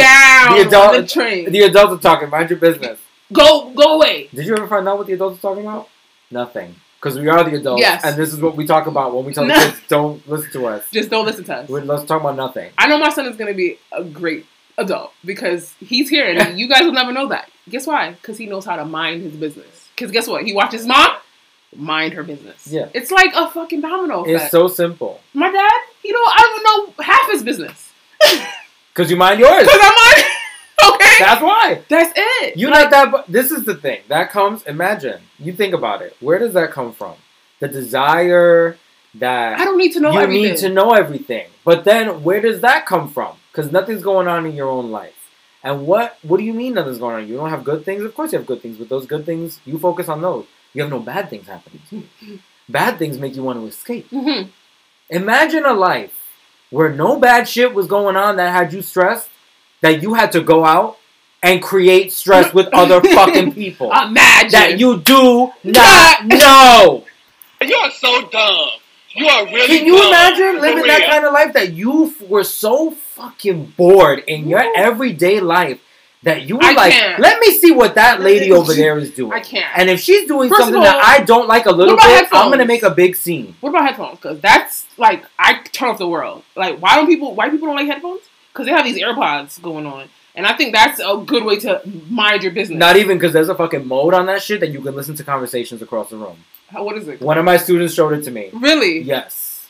[0.56, 1.52] The adult- on the train.
[1.52, 2.28] the adults are talking.
[2.28, 2.98] Mind your business.
[3.32, 4.28] go, go away.
[4.34, 5.88] Did you ever find out what the adults are talking about?
[6.32, 7.80] Nothing, because we are the adults.
[7.80, 8.02] Yes.
[8.04, 10.66] and this is what we talk about when we tell the kids don't listen to
[10.66, 10.82] us.
[10.90, 11.68] Just don't listen to us.
[11.68, 12.70] We- Let's talk about nothing.
[12.76, 14.46] I know my son is gonna be a great
[14.80, 17.48] adult because he's here, and you guys will never know that.
[17.68, 18.12] Guess why?
[18.12, 19.88] Because he knows how to mind his business.
[19.94, 20.44] Because guess what?
[20.44, 21.16] He watches mom
[21.76, 22.66] mind her business.
[22.66, 22.88] Yeah.
[22.94, 24.42] It's like a fucking domino effect.
[24.44, 25.20] It's so simple.
[25.34, 27.92] My dad, you know, I don't know half his business.
[28.92, 29.62] Because you mind yours.
[29.62, 30.24] Because I'm like,
[30.94, 31.16] okay.
[31.20, 31.80] That's why.
[31.88, 32.56] That's it.
[32.56, 33.10] You like, let that.
[33.26, 34.64] bu- This is the thing that comes.
[34.64, 36.16] Imagine you think about it.
[36.18, 37.14] Where does that come from?
[37.60, 38.76] The desire
[39.14, 40.42] that I don't need to know you everything.
[40.42, 41.46] need to know everything.
[41.64, 43.36] But then where does that come from?
[43.50, 45.14] Because nothing's going on in your own life.
[45.62, 47.28] And what what do you mean nothing's going on?
[47.28, 48.02] You don't have good things?
[48.02, 50.46] Of course you have good things, but those good things you focus on those.
[50.72, 52.08] You have no bad things happening.
[52.68, 54.08] bad things make you want to escape.
[54.10, 54.48] Mhm.
[55.10, 56.12] Imagine a life
[56.70, 59.28] where no bad shit was going on that had you stressed,
[59.80, 60.96] that you had to go out
[61.42, 64.50] and create stress with other fucking people Imagine.
[64.52, 67.04] that you do not know.
[67.60, 68.68] You are so dumb.
[69.20, 70.08] You are really Can you dumb.
[70.08, 74.60] imagine living that kind of life that you f- were so fucking bored in your
[74.62, 74.72] Woo.
[74.76, 75.80] everyday life
[76.22, 77.20] that you were I like, can't.
[77.20, 79.32] let me see what that lady over there is doing.
[79.32, 79.78] I can't.
[79.78, 82.50] And if she's doing First something all, that I don't like a little bit, I'm
[82.50, 83.54] gonna make a big scene.
[83.60, 84.16] What about headphones?
[84.18, 86.42] Because that's like I turn off the world.
[86.56, 87.34] Like, why don't people?
[87.34, 88.20] Why people don't like headphones?
[88.52, 91.80] Because they have these AirPods going on, and I think that's a good way to
[92.10, 92.78] mind your business.
[92.78, 95.24] Not even because there's a fucking mode on that shit that you can listen to
[95.24, 96.36] conversations across the room.
[96.70, 97.20] How- what is it?
[97.20, 98.50] One of my students showed it to me.
[98.52, 99.00] Really?
[99.00, 99.66] Yes,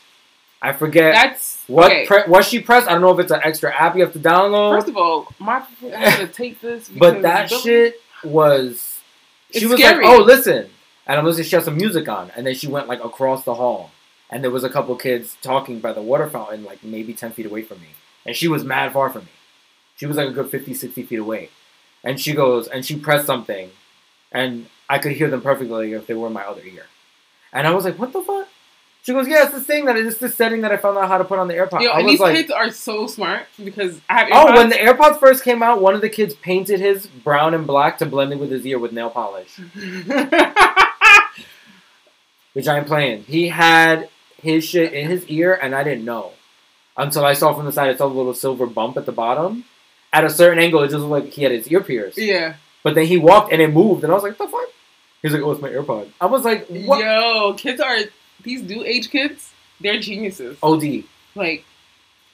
[0.61, 2.05] I forget That's what okay.
[2.05, 2.87] pre- what she pressed.
[2.87, 4.75] I don't know if it's an extra app you have to download.
[4.77, 6.89] First of all, my I'm gonna take this.
[6.89, 8.99] But that shit was.
[9.51, 10.05] She It's was scary.
[10.05, 10.69] like, "Oh, listen,"
[11.07, 11.45] and I'm listening.
[11.45, 13.91] She had some music on, and then she went like across the hall,
[14.29, 17.45] and there was a couple kids talking by the water fountain, like maybe ten feet
[17.47, 17.87] away from me,
[18.25, 19.31] and she was mad far from me.
[19.97, 21.49] She was like a good 50, 60 feet away,
[22.03, 23.69] and she goes and she pressed something,
[24.31, 26.85] and I could hear them perfectly if they were in my other ear,
[27.53, 28.47] and I was like, "What the fuck?"
[29.03, 31.17] She goes, "Yeah, it's this thing that it's this setting that I found out how
[31.17, 33.47] to put on the AirPod." Yo, I and was these like, kids are so smart
[33.63, 34.27] because I have.
[34.31, 37.65] Oh, when the AirPods first came out, one of the kids painted his brown and
[37.65, 39.59] black to blend it with his ear with nail polish,
[42.53, 43.23] which I'm playing.
[43.23, 44.09] He had
[44.41, 46.31] his shit in his ear, and I didn't know
[46.97, 47.89] until I saw from the side.
[47.89, 49.65] I saw the little silver bump at the bottom.
[50.13, 52.17] At a certain angle, it just looked like he had his ear pierced.
[52.17, 52.55] yeah.
[52.83, 54.67] But then he walked and it moved, and I was like, what "The fuck?"
[55.21, 57.97] He's like, "Oh, it's my AirPod." I was like, "What?" Yo, kids are
[58.43, 59.51] these new age kids.
[59.79, 60.57] They're geniuses.
[60.63, 60.83] Od.
[61.35, 61.63] Like,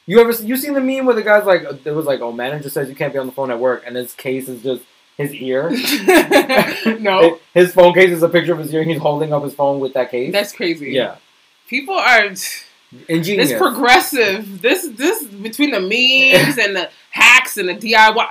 [0.06, 2.70] You ever you seen the meme where the guy's like, "There was like, oh, manager
[2.70, 4.84] says you can't be on the phone at work," and his case is just
[5.18, 5.70] his ear.
[7.00, 8.82] no, His phone case is a picture of his ear.
[8.82, 10.32] and He's holding up his phone with that case.
[10.32, 10.92] that's crazy.
[10.92, 11.16] yeah,
[11.68, 12.30] people are.
[13.10, 13.52] ingenious.
[13.52, 14.62] It's progressive.
[14.62, 18.28] This this between the memes and the hacks and the DIY.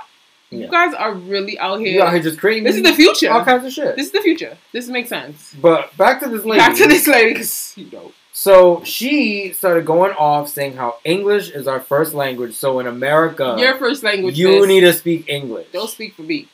[0.51, 1.88] You guys are really out here.
[1.88, 3.30] You out here just creating This is the future.
[3.32, 3.97] all kinds of shit.
[3.97, 4.57] This is the future.
[4.72, 5.55] This makes sense.
[5.61, 6.59] but back to this lady.
[6.59, 8.12] Back to this lady, because you know.
[8.32, 12.55] So she started going off saying how English is our first language.
[12.55, 14.38] So in America, Your first language.
[14.38, 15.68] you is- need to speak English.
[15.72, 16.49] Don't speak for me.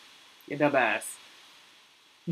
[0.48, 1.06] You dumb ass.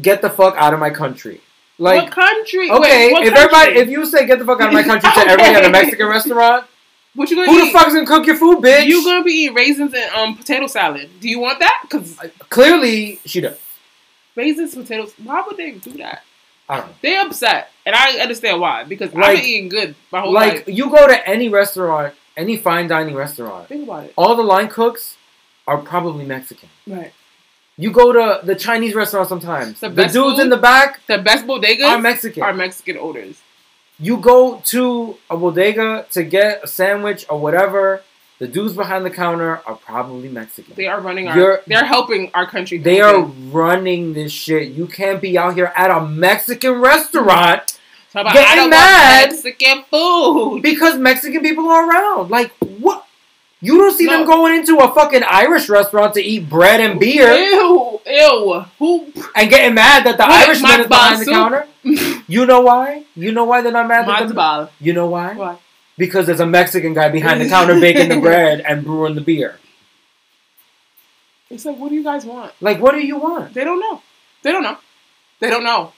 [0.00, 1.40] Get the fuck out of my country.
[1.78, 2.70] Like, what country?
[2.70, 3.56] okay, Wait, what if country?
[3.58, 5.70] everybody, if you say get the fuck out of my country to everybody at a
[5.70, 6.66] Mexican restaurant,
[7.14, 7.72] what you gonna who eat?
[7.72, 8.86] the fuck's gonna cook your food, bitch?
[8.86, 11.08] You gonna be eating raisins and um potato salad?
[11.20, 11.80] Do you want that?
[11.82, 13.58] Because Clearly, she does.
[14.36, 15.12] raisins, potatoes.
[15.22, 16.22] Why would they do that?
[16.68, 16.92] I don't know.
[17.02, 18.84] They upset, and I understand why.
[18.84, 20.66] Because I've Like- been eating good my whole Like life.
[20.68, 24.12] Like you go to any restaurant, any fine dining restaurant, Think about it.
[24.16, 25.16] all the line cooks
[25.66, 26.68] are probably Mexican.
[26.86, 27.12] Right.
[27.76, 29.80] You go to the Chinese restaurant sometimes.
[29.80, 30.40] The The, dudes food?
[30.40, 32.42] in the back The best bodegas are Mexican.
[32.42, 33.40] are Mexican odors.
[34.01, 38.03] You go to a bodega to get a sandwich or whatever.
[38.38, 40.72] The dudes behind the counter are probably Mexican.
[40.74, 41.62] They are running You're- our.
[41.66, 42.78] They're helping our country.
[42.78, 44.68] They are running this shit.
[44.70, 47.78] You can't be out here at a Mexican restaurant
[48.12, 49.30] So about, getting I don't mad.
[49.32, 50.62] Mexican food.
[50.62, 52.30] because Mexican people are around.
[52.30, 53.05] Like what?
[53.62, 57.34] You don't see them going into a fucking Irish restaurant to eat bread and beer
[57.34, 58.64] Ew, ew.
[58.78, 59.12] Who?
[59.36, 61.66] and getting mad that the What, Irishman is behind the counter.
[62.26, 63.04] You know why?
[63.16, 64.70] You know why they're not mad at?
[64.80, 65.34] You know why?
[65.34, 65.58] Why?
[65.98, 69.58] Because there's a Mexican guy behind the counter baking the bread and brewing the beer.
[71.50, 72.52] It's like, what do you guys want?
[72.61, 73.52] Like, what do you want?
[73.54, 74.00] They don't know.
[74.42, 74.78] They don't know.
[75.40, 75.92] They don't know.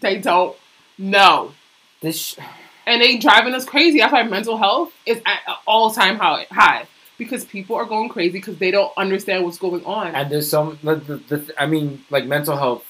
[0.00, 0.56] They don't
[0.98, 1.52] know.
[2.00, 2.18] This.
[2.20, 2.38] Sh-
[2.86, 3.98] And they driving us crazy.
[4.00, 6.86] That's why mental health is at all time high.
[7.18, 10.14] Because people are going crazy because they don't understand what's going on.
[10.14, 10.78] and there's some.
[10.82, 12.84] The, the, the, I mean, like mental health.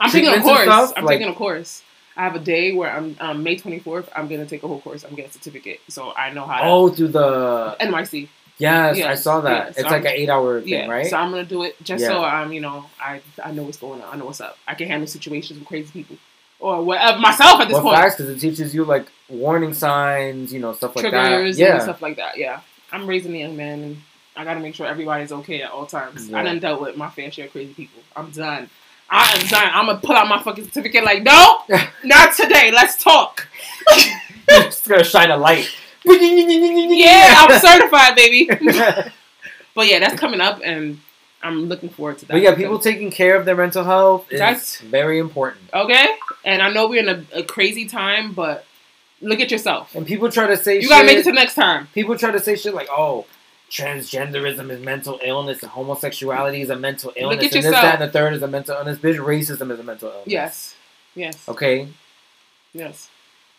[0.00, 0.62] I'm taking a course.
[0.62, 1.82] stuff, I'm like- taking a course.
[2.14, 4.08] I have a day where I'm um, May 24th.
[4.14, 5.02] I'm gonna take a whole course.
[5.02, 7.74] I'm getting a certificate, so I know how to Oh, through the.
[7.80, 8.28] NYC.
[8.58, 9.68] Yes, I saw that.
[9.68, 9.78] yes.
[9.78, 11.06] It's like an eight-hour thing, Yeah, right?
[11.06, 14.02] so I'm gonna do it just so I'm, you know, I I know what's going
[14.02, 14.12] on.
[14.12, 14.58] I know what's up.
[14.68, 16.18] I can handle situations with crazy people
[16.60, 17.96] or whatever myself at this well, point.
[17.96, 21.62] facts because it teaches you like warning signs, you know, stuff like Triggers that.
[21.62, 22.36] Yeah, and stuff like that.
[22.36, 22.60] Yeah,
[22.92, 24.02] I'm raising a young man, and
[24.36, 26.28] I gotta make sure everybody's okay at all times.
[26.32, 26.42] I Yeah.
[26.44, 28.02] done dealt with my fair share of crazy people.
[28.14, 28.68] I'm done.
[29.10, 29.70] I am done.
[29.72, 31.04] I'm gonna pull out my fucking certificate.
[31.04, 31.62] Like, no,
[32.04, 32.70] not today.
[32.72, 33.46] Let's talk.
[34.48, 35.70] just gonna shine a light.
[36.04, 38.46] Yeah, I'm certified, baby.
[39.74, 40.98] but yeah, that's coming up, and
[41.42, 42.32] I'm looking forward to that.
[42.34, 45.62] But yeah, people taking care of their mental health is That's- very important.
[45.72, 46.06] okay,
[46.44, 48.64] and I know we're in a, a crazy time, but
[49.22, 49.94] look at yourself.
[49.94, 51.88] And people try to say You gotta make it shit- to next time.
[51.94, 53.24] people try to say shit like, "Oh,
[53.70, 57.82] transgenderism is mental illness, and homosexuality is a mental illness, Look at and this, yourself.
[57.82, 60.26] that, and the third is a mental illness." Bitch, racism is a mental illness.
[60.26, 60.74] Yes,
[61.14, 61.88] yes, Okay.
[62.74, 63.08] yes.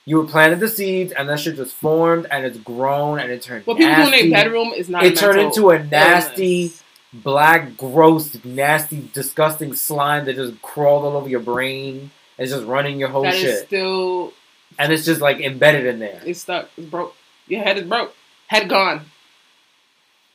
[0.05, 3.41] You were planted the seeds, and that shit just formed, and it's grown, and it
[3.41, 3.66] turned.
[3.66, 4.30] What people do in nasty.
[4.32, 5.05] their bedroom is not.
[5.05, 6.84] It a turned into a nasty, illness.
[7.14, 12.11] black, gross, nasty, disgusting slime that just crawled all over your brain.
[12.38, 14.34] It's just running your whole That is shit, still
[14.80, 16.21] and it's just like embedded in there.
[16.26, 16.69] it's stuck.
[16.78, 17.15] It's broke.
[17.47, 18.13] Your head is broke.
[18.47, 19.01] Head gone.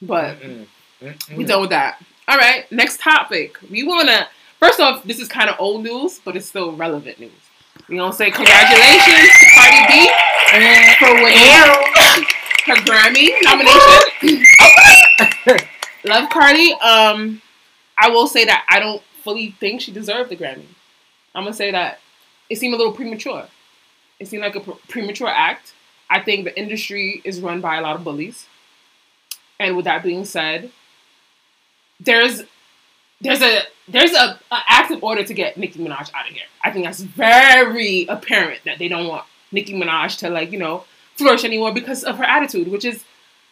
[0.01, 0.67] But Mm-mm.
[1.03, 1.37] Mm-mm.
[1.37, 2.01] we done with that.
[2.29, 3.59] All right, next topic.
[3.71, 4.29] We wanna
[4.61, 7.33] first off, this is kind of old news, but it's still relevant news.
[7.89, 10.11] We gonna say congratulations to Cardi B
[10.99, 11.39] for winning
[12.67, 14.45] her Grammy nomination.
[16.05, 16.73] Love Cardi.
[16.75, 17.41] Um,
[17.97, 20.67] I will say that I don't fully think she deserved the Grammy.
[21.35, 22.01] I'm gonna say that
[22.51, 23.47] it seemed a little premature.
[24.21, 25.75] It seemed like a pr- premature act.
[26.11, 28.47] I think the industry is run by a lot of bullies.
[29.61, 30.71] And with that being said,
[32.01, 32.43] there's
[33.21, 36.45] there's a there's a, a active order to get Nicki Minaj out of here.
[36.63, 40.85] I think that's very apparent that they don't want Nicki Minaj to like you know
[41.17, 43.05] flourish anymore because of her attitude, which is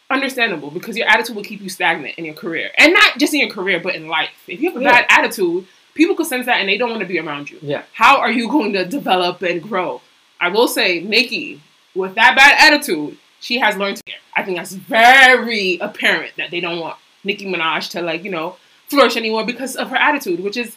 [0.09, 3.41] understandable because your attitude will keep you stagnant in your career, and not just in
[3.41, 4.31] your career but in life.
[4.47, 4.93] If you have a Yeah.
[4.93, 7.59] bad attitude, people could sense that and they don't want to be around you.
[7.61, 7.83] Yeah.
[7.93, 10.01] How are you going to develop and grow?
[10.47, 11.61] I will say, Nicki,
[11.97, 14.13] with that bad attitude, she has learned to.
[14.37, 18.55] I think that's very apparent that they don't want Nicki Minaj to like you know
[18.87, 20.77] flourish anymore because of her attitude, which is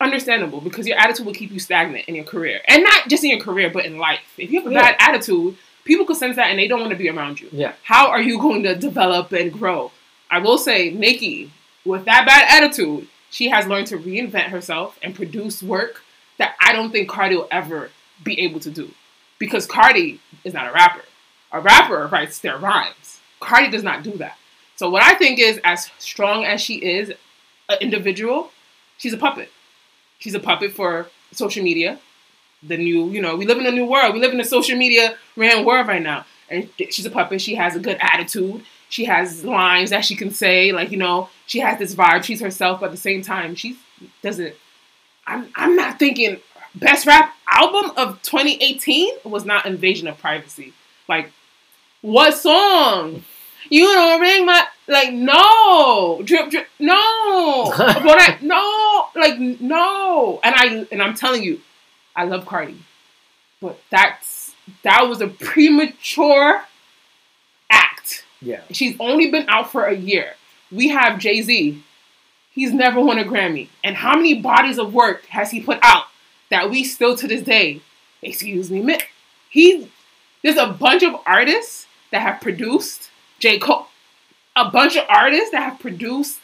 [0.00, 3.28] understandable because your attitude will keep you stagnant in your career, and not just in
[3.28, 4.20] your career but in life.
[4.38, 4.80] If you have a Yeah.
[4.80, 7.50] bad attitude, people could sense that and they don't want to be around you.
[7.52, 7.72] Yeah.
[7.82, 9.92] How are you going to develop and grow?
[10.30, 11.50] I will say, Nicki,
[11.84, 16.02] with that bad attitude, she has learned to reinvent herself and produce work
[16.38, 17.90] that I don't think Cardi will ever
[18.24, 18.90] be able to do.
[19.42, 21.02] Because Cardi is not a rapper.
[21.50, 23.18] A rapper writes their rhymes.
[23.40, 24.38] Cardi does not do that.
[24.76, 27.12] So what I think is, as strong as she is,
[27.68, 28.52] an individual,
[28.98, 29.50] she's a puppet.
[30.20, 31.98] She's a puppet for social media.
[32.62, 34.14] The new, you know, we live in a new world.
[34.14, 36.24] We live in a social media ran world right now.
[36.48, 37.40] And she's a puppet.
[37.40, 38.62] She has a good attitude.
[38.90, 42.22] She has lines that she can say, like, you know, she has this vibe.
[42.22, 43.76] She's herself, but at the same time, she
[44.22, 44.54] doesn't.
[45.26, 46.40] I'm, I'm not thinking
[46.74, 50.72] best rap album of 2018 was not Invasion of Privacy.
[51.08, 51.32] Like,
[52.00, 53.24] what song?
[53.68, 56.20] You don't ring my like no.
[56.24, 57.72] Drip drip no.
[57.76, 59.06] But I no.
[59.14, 60.40] Like no.
[60.42, 61.60] And I and I'm telling you
[62.14, 62.76] I love Cardi.
[63.60, 66.64] But that's that was a premature
[67.70, 68.24] act.
[68.40, 68.60] Yeah.
[68.72, 70.34] she's only been out for a year.
[70.70, 71.82] We have Jay-Z.
[72.50, 73.68] He's never won a Grammy.
[73.84, 76.06] And how many bodies of work has he put out
[76.52, 77.80] that we still to this day
[78.22, 78.98] excuse me
[79.50, 79.90] he
[80.42, 83.58] there's a bunch of artists that have produced J.
[83.58, 83.88] Cole,
[84.54, 86.38] a bunch of artists that have produced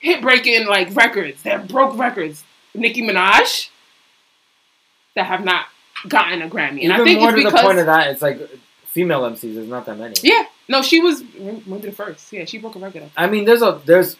[0.00, 2.44] hit breaking like records that broke records.
[2.74, 3.70] Nicki Minaj
[5.14, 5.66] that have not
[6.06, 8.22] gotten a Grammy, and Even I think more it's to the point of that, it's
[8.22, 8.40] like
[8.86, 9.54] female MCs.
[9.54, 10.14] There's not that many.
[10.22, 12.32] yeah, no, she was one of the first.
[12.32, 13.04] Yeah, she broke a record.
[13.16, 14.16] I mean, there's a there's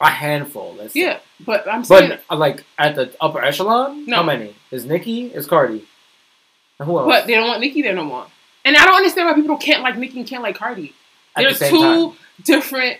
[0.00, 0.74] a handful.
[0.78, 1.00] Let's say.
[1.00, 4.16] Yeah, but I'm saying But uh, like at the upper echelon, No.
[4.16, 4.54] how many?
[4.70, 5.26] Is Nicki?
[5.26, 5.84] Is Cardi?
[6.78, 7.06] And who else?
[7.06, 8.26] but they don't want Nicki there no more.
[8.64, 10.94] And I don't understand why people can't like Nicki and can't like Cardi.
[11.36, 12.16] They're same two time.
[12.44, 12.98] different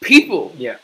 [0.00, 0.52] people.
[0.56, 0.76] Yeah.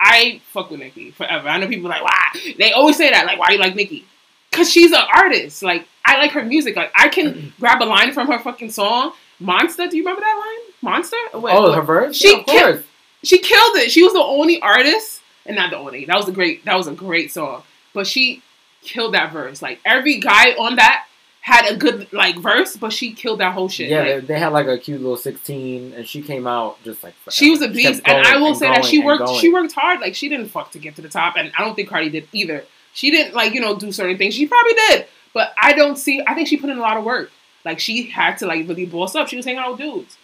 [0.00, 1.48] I fuck with Nicki forever.
[1.48, 2.54] I know people like, why?
[2.58, 4.06] They always say that, like, why you like Nicki?
[4.50, 5.62] Cause she's an artist.
[5.62, 6.74] Like, I like her music.
[6.74, 9.88] Like, I can grab a line from her fucking song, Monster.
[9.88, 10.72] Do you remember that line?
[10.92, 11.16] Monster?
[11.34, 11.74] Oh, what?
[11.74, 12.16] her verse.
[12.16, 12.84] She yeah, of course.
[13.22, 13.90] She killed it.
[13.90, 16.04] She was the only artist, and not the only.
[16.06, 16.64] That was a great.
[16.64, 17.62] That was a great song.
[17.92, 18.42] But she
[18.82, 19.62] killed that verse.
[19.62, 21.06] Like every guy on that
[21.42, 23.88] had a good like verse, but she killed that whole shit.
[23.90, 27.02] Yeah, Like, they, they had like a cute little sixteen, and she came out just
[27.02, 27.34] like forever.
[27.34, 29.24] She was a beast, and I will say that she worked.
[29.24, 29.40] going.
[29.40, 30.00] She worked hard.
[30.00, 32.28] Like she didn't fuck to get to the top, and I don't think Cardi did
[32.32, 32.64] either.
[32.92, 34.34] She didn't like you know do certain things.
[34.34, 36.22] She probably did, but I don't see.
[36.26, 37.30] I think she put in a lot of work.
[37.64, 39.28] Like she had to like really boss up.
[39.28, 40.16] She was hanging out with dudes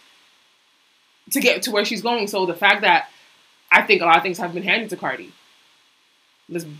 [1.31, 2.27] to get to where she's going.
[2.27, 3.09] So the fact that
[3.71, 5.33] I think a lot of things have been handed to Cardi.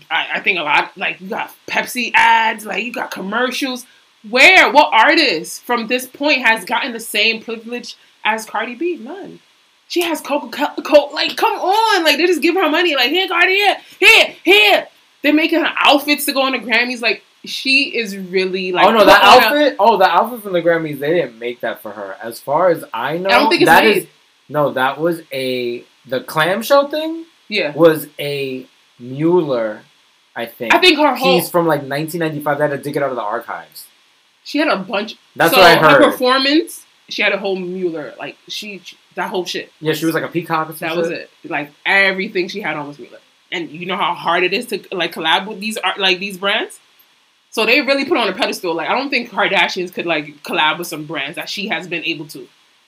[0.09, 3.85] I, I think a lot like you got Pepsi ads, like you got commercials.
[4.29, 8.97] Where what artist from this point has gotten the same privilege as Cardi B?
[8.97, 9.39] None.
[9.89, 11.13] She has Coca Cola.
[11.13, 12.03] Like, come on.
[12.03, 12.93] Like, they just give her money.
[12.95, 14.87] Like, here, Cardi, here, here, here.
[15.21, 17.01] they're making her outfits to go on the Grammys.
[17.01, 18.85] Like she is really like.
[18.87, 19.75] oh no, that put on a- outfit!
[19.79, 20.99] Oh, the outfit from the Grammys.
[20.99, 22.17] They didn't make that for her.
[22.21, 23.97] As far as I know, I don't think it's that made.
[23.97, 24.07] is-
[24.49, 24.71] no.
[24.71, 28.65] That was a the clamshell thing yeah, was a
[29.01, 29.81] Mugler,
[30.35, 30.73] I think.
[30.73, 32.57] I think her whole from like 1995.
[32.57, 33.87] They had to dig it out of the archives.
[34.43, 35.17] she had a bunch.
[35.35, 36.03] That's so what I heard.
[36.03, 38.17] Her performance, she had a whole Mugler.
[38.17, 38.81] Like she,
[39.15, 39.71] that whole shit.
[39.79, 40.75] yeah, she was like a peacock.
[40.77, 41.29] That was it.
[41.43, 43.19] Like everything she had on was Mugler.
[43.51, 46.37] And you know how hard it is to like collab with these art like these
[46.37, 46.79] brands.
[47.49, 48.75] So they really put on a pedestal.
[48.75, 52.03] Like I don't think Kardashians could like collab with some brands that she has been
[52.03, 52.47] able to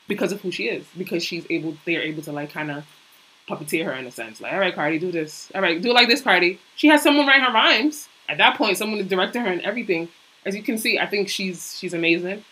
[0.10, 0.86] because of who she is.
[0.98, 2.86] Because she's able, they're able to like kind of
[3.48, 4.42] puppeteer her in a sense.
[4.42, 5.50] Like, all right, Cardi, do this.
[5.56, 6.60] All right, do it like this, Cardi.
[6.76, 8.10] She has someone write her rhymes.
[8.28, 10.10] At that point, someone is directing her and everything.
[10.46, 12.44] As you can see, I think she's she's amazing.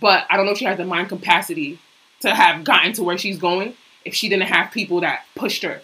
[0.00, 1.78] But I don't know if she has the mind capacity
[2.20, 3.74] to have gotten to where she's going
[4.04, 5.82] if she didn't have people that pushed her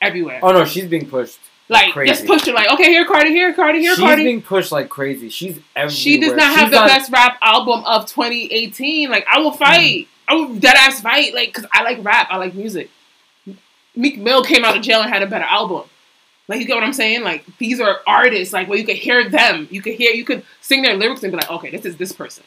[0.00, 0.40] everywhere.
[0.42, 1.38] Oh no, she's being pushed.
[1.68, 2.12] like crazy.
[2.12, 4.22] just pushed her like, okay, here Cardi, here Cardi, here she's Cardi.
[4.22, 5.30] She's being pushed like crazy.
[5.30, 5.90] She's everywhere.
[5.90, 9.10] she does not have She's the best rap album of 2018.
[9.10, 9.58] Like I will mm-hmm.
[9.58, 10.08] fight.
[10.28, 11.34] I will dead ass fight.
[11.34, 12.28] Like because I like rap.
[12.30, 12.90] I like music.
[13.94, 15.88] Meek Mill came out of jail and had a better album.
[16.48, 17.22] Like you get what I'm saying?
[17.22, 18.52] Like these are artists.
[18.52, 19.68] Like where you could hear them.
[19.70, 20.12] You could hear.
[20.12, 22.44] You could sing their lyrics and be like, okay, this is this person.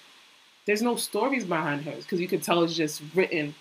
[0.65, 3.55] There's no stories behind hers because you could tell it's just written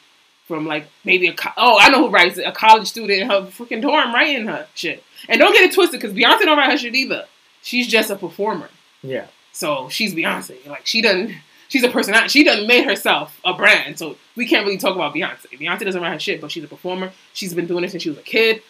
[0.46, 3.30] from like maybe a co- oh I know who writes it a college student in
[3.30, 5.02] her freaking dorm writing her shit.
[5.28, 7.26] And don't get it twisted because Beyonce don't write her shit either.
[7.62, 8.70] She's just a performer.
[9.02, 9.26] Yeah.
[9.52, 10.66] So she's Beyonce.
[10.66, 11.34] Like she doesn't.
[11.68, 12.28] She's a personality.
[12.30, 13.98] She doesn't made herself a brand.
[13.98, 15.46] So we can't really talk about Beyonce.
[15.52, 17.12] Beyonce doesn't write her shit, but she's a performer.
[17.34, 18.62] She's been doing it since she was a kid.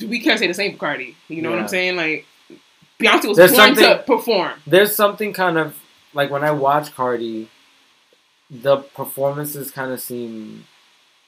[0.00, 1.16] We can't say the same for Cardi.
[1.28, 1.96] You know what I'm saying?
[1.96, 2.26] Like
[3.00, 4.52] Beyonce was There's born to perform.
[4.66, 5.76] There's something kind of
[6.12, 7.48] like when I watch Cardi,
[8.50, 10.66] the performances kind of seem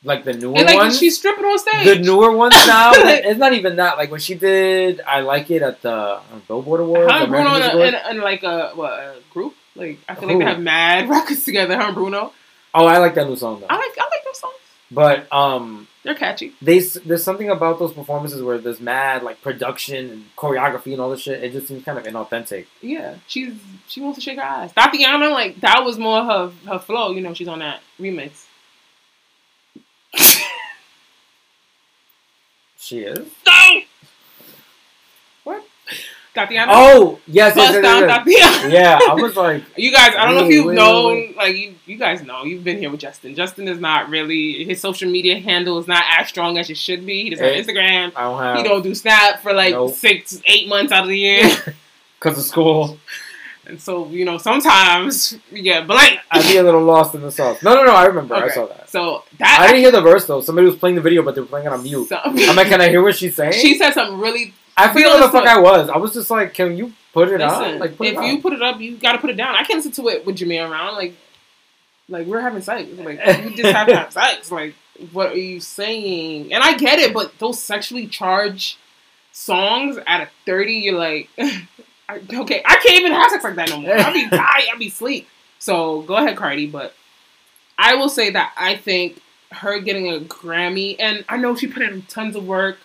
[0.05, 0.99] like the newer And like ones.
[0.99, 1.85] she's stripping on stage.
[1.85, 2.93] the newer ones now.
[2.95, 3.97] it's not even that.
[3.97, 7.11] Like when she did, I like it at the uh, Billboard Awards.
[7.12, 9.55] and American Bruno a, in, in like a what a group.
[9.79, 10.39] Like I feel like Who?
[10.41, 11.76] they have mad records together.
[11.79, 12.33] huh, Bruno.
[12.74, 13.66] Oh, I like that new song though.
[13.70, 14.55] I like I like those songs.
[14.91, 16.53] But um, They're catchy.
[16.62, 21.11] they there's something about those performances where there's mad like production and choreography and all
[21.11, 21.43] this shit.
[21.45, 22.66] It just seems kind of inauthentic.
[22.81, 23.55] Yeah, she's
[23.87, 24.72] she wants to shake her ass.
[24.74, 27.11] Thotiana, like that was more her her flow.
[27.12, 28.45] You know, she's on that remix.
[32.79, 33.18] She is.
[33.47, 33.81] No.
[36.35, 36.66] Thotiana.
[36.68, 38.62] Oh yes, yes, yes, yes, yes.
[38.64, 38.72] Thotiana.
[38.72, 41.57] Yeah, I was like, You guys, I don't know if you've wait, known, wait, like
[41.57, 43.35] you, you guys know, you've been here with Justin.
[43.35, 47.05] Justin is not really his social media handle is not as strong as it should
[47.05, 47.24] be.
[47.24, 47.57] He doesn't Hey.
[47.57, 48.12] have Instagram.
[48.14, 49.95] I don't have He don't do Snap for like Nope.
[49.95, 51.49] six, eight months out of the year.
[52.20, 52.99] because of school.
[53.66, 56.20] and so you know, sometimes we get blank.
[56.31, 57.62] I'd be a little lost in the sauce.
[57.62, 57.95] No, no, no.
[57.95, 58.35] I remember.
[58.35, 58.89] I saw that.
[58.91, 60.41] So that I didn't hear the verse though.
[60.41, 62.09] Somebody was playing the video, but they were playing it on mute.
[62.09, 63.53] So- I'm like, can I hear what she's saying?
[63.55, 65.89] she said something really I forget where the fuck I was.
[65.89, 67.79] I was just like, can you put it Listen, on?
[67.79, 69.55] Like, put if it you put it up, you got to put it down.
[69.55, 70.95] I can't listen to it with Jameer around.
[70.95, 71.14] Like,
[72.09, 72.89] like we're having sex.
[72.97, 74.51] Like you just have to have sex.
[74.51, 74.74] Like,
[75.12, 76.53] what are you saying?
[76.53, 78.79] And I get it, but those sexually charged
[79.33, 83.81] songs at a thirty, you're like, okay, I can't even have sex like that no
[83.81, 83.95] more.
[83.95, 84.64] I'll be tired.
[84.72, 85.29] I'll be sleep.
[85.59, 86.66] So go ahead, Cardi.
[86.66, 86.95] But
[87.76, 89.20] I will say that I think
[89.53, 92.79] her getting a Grammy, and I know she put in tons of work.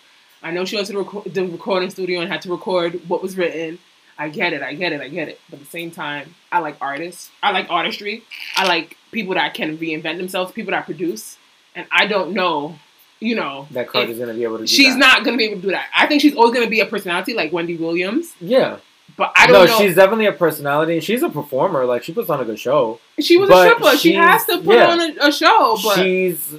[0.44, 3.36] I know she went to the, the recording studio and had to record what was
[3.36, 3.78] written.
[4.18, 5.40] I get it, I get it, I get it.
[5.48, 7.30] But at the same time, I like artists.
[7.42, 8.22] I like artistry.
[8.56, 11.38] I like people that can reinvent themselves, people that produce.
[11.74, 12.78] And I don't know,
[13.20, 14.64] you know, that Cardi's gonna be able to.
[14.64, 14.98] do she's that.
[14.98, 15.86] not going to be able to do that.
[15.96, 18.34] I think she's always going to be a personality like Wendy Williams.
[18.40, 18.76] Yeah.
[19.16, 19.72] But I don't know.
[19.72, 21.00] No, she's definitely a personality.
[21.00, 21.84] She's a performer.
[21.84, 23.00] Like she puts on a good show.
[23.18, 23.96] she was a stripper.
[23.96, 24.90] She has to put yeah.
[24.90, 25.78] on a, a show.
[25.82, 26.54] But she's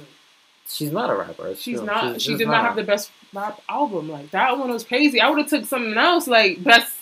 [0.68, 1.54] she's not a rapper.
[1.54, 2.20] She's Still, not.
[2.20, 4.08] she did not have the best rap album.
[4.10, 5.20] Like that one was crazy.
[5.20, 6.92] I would have took something else, like best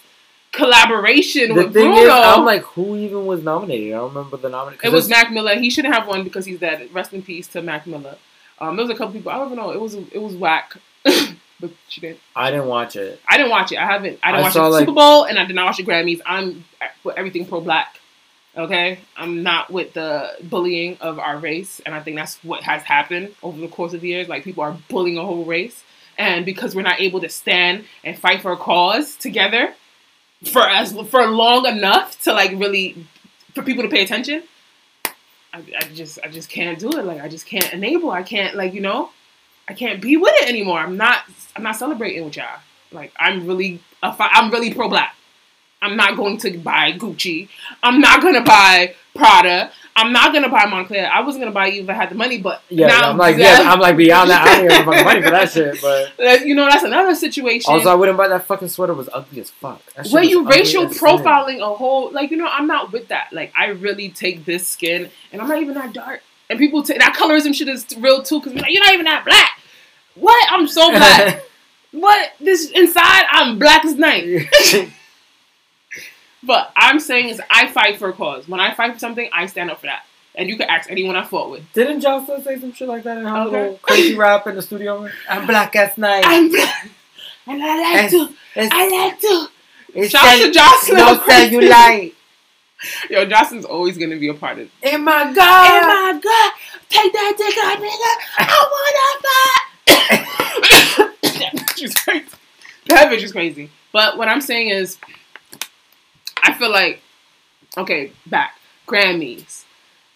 [0.52, 1.96] collaboration The with Bruno.
[1.96, 3.92] is, I'm like, who even was nominated?
[3.92, 4.86] I don't remember the nomination.
[4.86, 5.56] it was Mac Miller.
[5.56, 6.88] He shouldn't have one because he's dead.
[6.92, 8.16] Rest in peace to Mac Miller.
[8.60, 9.32] Um, there was a couple people.
[9.32, 9.70] I don't even know.
[9.72, 12.18] It was it was whack, but she did.
[12.36, 13.20] I didn't watch it.
[13.28, 13.78] I didn't watch it.
[13.78, 14.18] I haven't.
[14.22, 16.20] I didn't I watch the like- Super Bowl, and I did not watch the Grammys.
[16.24, 16.64] I'm
[17.02, 17.98] for everything pro black.
[18.56, 22.82] Okay, I'm not with the bullying of our race, and I think that's what has
[22.82, 24.28] happened over the course of the years.
[24.28, 25.82] Like people are bullying a whole race,
[26.16, 29.74] and because we're not able to stand and fight for a cause together
[30.44, 33.06] for as for long enough to like really
[33.54, 34.42] for people to pay attention,
[35.52, 37.04] I, I just I just can't do it.
[37.04, 38.10] Like I just can't enable.
[38.10, 39.10] I can't like you know,
[39.68, 40.78] I can't be with it anymore.
[40.78, 41.24] I'm not
[41.56, 42.60] I'm not celebrating with y'all.
[42.92, 45.16] Like I'm really I'm really pro black.
[45.84, 47.48] I'm not going to buy Gucci.
[47.82, 49.70] I'm not gonna buy Prada.
[49.96, 51.08] I'm not gonna buy Moncler.
[51.08, 53.36] I wasn't gonna buy you if I had the money, but Yeah, now I'm like,
[53.36, 54.42] yeah, I'm like beyond that.
[54.42, 55.80] I don't even have money for that shit.
[55.80, 57.72] But you know, that's another situation.
[57.72, 58.92] also, I wouldn't buy that fucking sweater.
[58.92, 59.80] It was ugly as fuck.
[60.10, 63.66] Where you racial profiling a whole like you know i'm not with that like i
[63.66, 67.54] really take this skin and i'm not even that dark and people take that colorism
[67.54, 69.60] shit is real too because like, you're not even that black
[70.14, 71.42] what i'm so black
[71.92, 74.48] what this inside i'm black as night
[76.46, 79.46] but i'm saying is i fight for a cause when i fight for something i
[79.46, 82.58] stand up for that and you can ask anyone i fought with Didn't Jocelyn say
[82.58, 83.60] some shit like that in her Okay.
[83.62, 85.08] little crazy rap in the studio?
[85.28, 86.24] I'm black as night.
[86.26, 86.88] i'm black
[87.46, 89.48] and i like It's- to It's, i like to
[89.94, 92.12] it's shout out to jocelyn No cellulite.
[93.10, 96.14] yo jocelyn's always gonna be a part of Oh my Oh god.
[96.14, 96.52] my god,
[96.88, 98.16] take that dick out, nigga.
[98.38, 101.70] I wanna fuck.
[101.76, 102.26] She's crazy.
[102.86, 103.70] That bitch is crazy.
[103.92, 104.98] But what I'm saying is,
[106.44, 107.00] I feel like,
[107.76, 108.56] okay, back.
[108.86, 109.64] Grammys,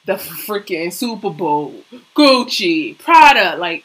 [0.05, 1.75] the freaking Super Bowl,
[2.15, 3.85] Gucci, Prada, like,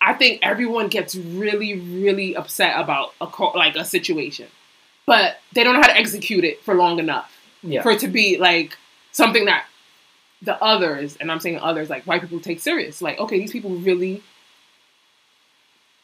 [0.00, 4.46] I think everyone gets really, really upset about a like a situation,
[5.06, 7.82] but they don't know how to execute it for long enough Yeah.
[7.82, 8.76] for it to be like
[9.12, 9.64] something that
[10.42, 13.00] the others, and I'm saying others, like white people take serious.
[13.00, 14.22] Like, okay, these people really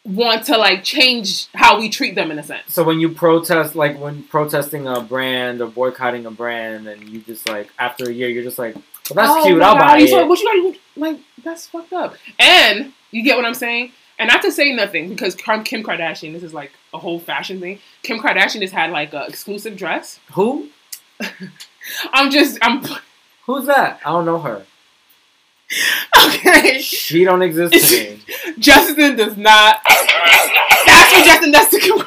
[0.04, 2.72] want to like change how we treat them in a sense.
[2.72, 7.20] So when you protest, like when protesting a brand or boycotting a brand, and you
[7.20, 8.82] just like after a year, you're just like, well,
[9.14, 9.62] that's Oh cute.
[9.62, 10.28] I'll God, buy you it.
[10.28, 10.80] what you got?
[10.96, 12.16] Like, that's fucked up.
[12.38, 13.92] And you get what I'm saying?
[14.18, 17.78] And not to say nothing because Kim Kardashian, this is like a whole fashion thing.
[18.02, 20.20] Kim Kardashian has had like a exclusive dress.
[20.32, 20.68] Who?
[22.12, 22.84] I'm just, I'm
[23.46, 24.00] Who's that?
[24.04, 24.64] I don't know her.
[26.26, 26.80] Okay.
[26.80, 27.74] She don't exist.
[28.58, 29.80] Justin does not.
[29.84, 31.98] That's what Justin does to Kim.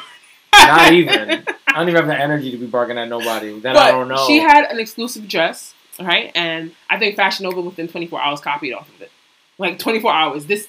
[0.54, 1.44] Not even.
[1.68, 3.60] I don't even have the energy to be barking at nobody.
[3.60, 4.28] Then I don't know.
[4.28, 6.32] She had an exclusive dress, right?
[6.36, 9.12] And I think Fashion Nova within 24 hours copied off of it.
[9.58, 10.46] Like 24 hours.
[10.46, 10.68] This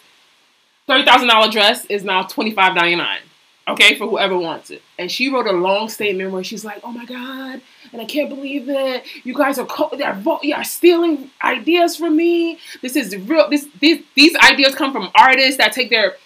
[0.88, 3.18] $30,000 dress is now $25.99.
[3.66, 4.82] Okay, for whoever wants it.
[4.98, 7.62] And she wrote a long statement where she's like, "Oh my god,
[7.92, 9.04] and I can't believe it.
[9.24, 12.58] You guys are co- vo- you are stealing ideas from me.
[12.82, 13.48] This is real.
[13.48, 16.16] This these these ideas come from artists that take their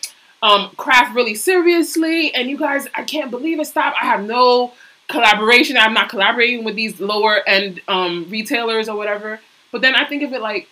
[0.42, 2.34] um, craft really seriously.
[2.34, 3.66] And you guys, I can't believe it.
[3.66, 3.94] Stop.
[4.00, 4.72] I have no
[5.08, 5.76] collaboration.
[5.76, 9.40] I'm not collaborating with these lower end um, retailers or whatever.
[9.70, 10.68] But then I think of it like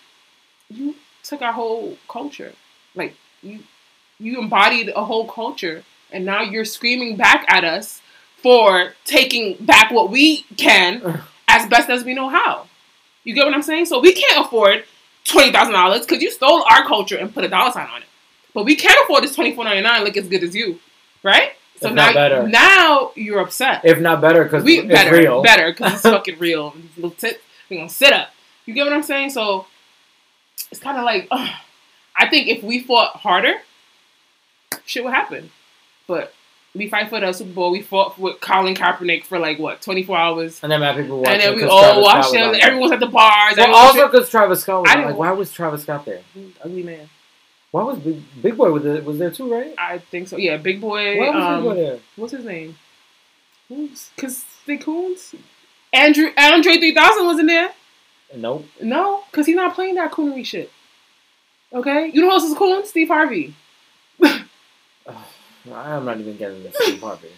[0.69, 2.53] you took our whole culture.
[2.95, 3.61] Like you
[4.19, 5.85] you embodied a whole culture
[6.17, 8.01] and now you're screaming back at us
[8.43, 11.21] for taking back what we can uh.
[11.47, 12.67] as best as we know how.
[13.23, 13.87] You get what I'm saying?
[13.87, 14.85] So we can't afford
[15.25, 18.09] twenty thousand dollars because you stole our culture and put a dollar sign on it.
[18.55, 20.81] But we can't afford this twenty four ninety nine look as good as you,
[21.23, 21.53] right?
[21.81, 22.49] So If now, better.
[22.49, 23.85] now you're upset.
[23.85, 25.43] if not better, because we it's better, real.
[25.43, 26.75] better because it's fucking real.
[26.97, 27.39] Little tits,
[27.69, 28.31] we gonna sit up.
[28.65, 29.31] You get what I'm saying?
[29.31, 29.67] So
[30.71, 31.29] it's kind of like.
[32.19, 33.57] I think if we fought harder,
[34.87, 35.51] shit would happen.
[36.07, 36.33] But
[36.75, 37.71] we fight for the Super Bowl.
[37.71, 41.41] We fought with Colin Kaepernick for like what 24 hours, And then people watch and
[41.41, 42.55] then we all watched him.
[42.61, 43.57] Everyone's at the bars.
[43.57, 44.99] Well, also because Travis Scott was I on.
[44.99, 46.21] didn't Like, why was Travis Scott there?
[46.63, 47.09] ugly man.
[47.71, 49.75] Why was Big, Big Boi was there, was there too, right?
[49.77, 50.37] I think so.
[50.37, 51.19] Yeah, Big Boi.
[51.19, 51.99] Why was um, Big Boi there?
[52.17, 52.77] what's his name?
[53.69, 55.35] Who's cause they Coons?
[55.93, 57.71] Andrew Andre 3000 wasn't there.
[58.35, 58.67] Nope.
[58.83, 60.71] No, because he's not playing that coonery shit.
[61.73, 62.11] Okay?
[62.13, 62.85] You know who else is coon?
[62.87, 63.55] Steve Harvey.
[65.73, 67.29] I'm not even getting this Steve Harvey.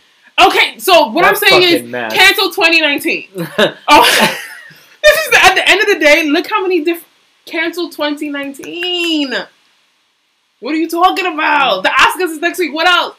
[0.40, 2.12] Okay, so what I'm saying is mad.
[2.12, 3.28] cancel 2019.
[3.88, 4.36] Oh,
[5.02, 6.26] this is the, at the end of the day.
[6.28, 7.06] Look how many different
[7.46, 9.32] cancel 2019.
[10.60, 11.82] What are you talking about?
[11.82, 12.74] The Oscars is next week.
[12.74, 13.16] What else?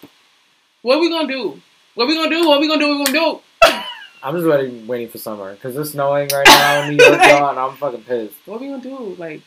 [0.82, 1.60] What are we gonna do?
[1.95, 2.47] What are we gonna do?
[2.47, 2.88] What are we gonna do?
[2.89, 3.80] What are we gonna do?
[4.24, 7.49] I'm just ready, waiting for summer because it's snowing right now in New York, y'all,
[7.49, 8.36] and I'm fucking pissed.
[8.45, 9.16] What are we gonna do?
[9.18, 9.41] Like,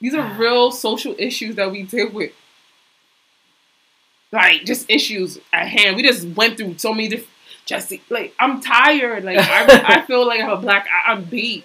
[0.00, 2.32] these are real social issues that we deal with.
[4.30, 5.96] Like, just issues at hand.
[5.96, 7.30] We just went through so many different.
[7.64, 9.24] Jesse, like, I'm tired.
[9.24, 10.86] Like, I, I feel like I'm a black.
[10.86, 11.64] I, I'm beat.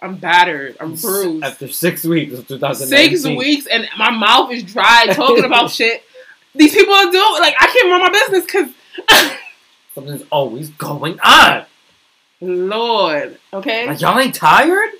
[0.00, 0.76] I'm battered.
[0.80, 1.44] I'm bruised.
[1.44, 3.18] After six weeks of 2019.
[3.18, 6.02] Six weeks, and my mouth is dry talking about shit.
[6.54, 8.68] These people are doing like I can't run my business because
[9.94, 11.66] Something's always going on.
[12.40, 13.86] Lord, okay.
[13.86, 14.90] Like, y'all ain't tired?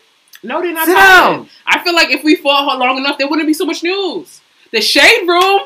[0.42, 1.36] No, they're not Sit tired.
[1.36, 1.48] down.
[1.66, 4.40] I feel like if we fought long enough, there wouldn't be so much news.
[4.72, 5.60] The shade room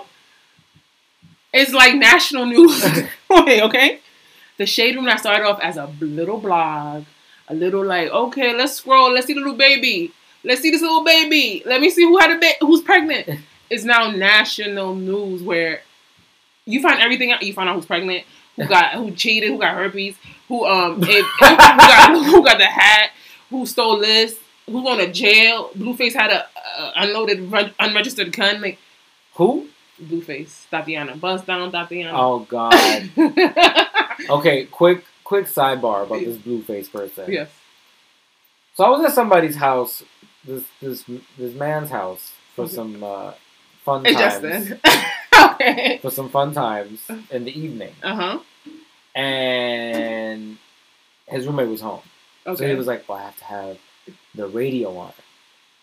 [1.52, 2.84] is like national news.
[3.30, 4.00] okay, okay.
[4.56, 7.04] The shade room I started off as a little blog,
[7.48, 10.12] a little like, okay, let's scroll, let's see the little baby,
[10.44, 13.28] let's see this little baby, let me see who had a baby, who's pregnant.
[13.70, 15.82] It's now national news where
[16.64, 17.42] you find everything out.
[17.42, 18.24] You find out who's pregnant,
[18.56, 20.16] who got who cheated, who got herpes,
[20.48, 23.10] who um if, who got who got the hat,
[23.50, 24.38] who stole this.
[24.66, 25.70] who going to jail.
[25.76, 26.46] Blueface had a,
[26.80, 28.60] a unloaded unregistered gun.
[28.62, 28.78] Like
[29.34, 29.68] Who?
[30.00, 32.12] Blueface, Thotiana, bust down Thotiana.
[32.14, 33.10] Oh God.
[34.30, 37.32] okay, quick quick sidebar about this Blueface person.
[37.32, 37.50] yes.
[38.74, 40.02] So I was at somebody's house,
[40.44, 41.04] this this
[41.36, 42.70] this man's house for Mhm.
[42.70, 43.32] some uh,
[43.84, 44.72] fun It's times.
[45.40, 45.98] Okay.
[46.02, 48.38] For some fun times in the evening, Uh huh.
[49.14, 50.58] and
[51.26, 52.02] his roommate was home.
[52.46, 52.56] Okay.
[52.56, 53.78] So he was like, "Well, I have to have
[54.34, 55.12] the radio on."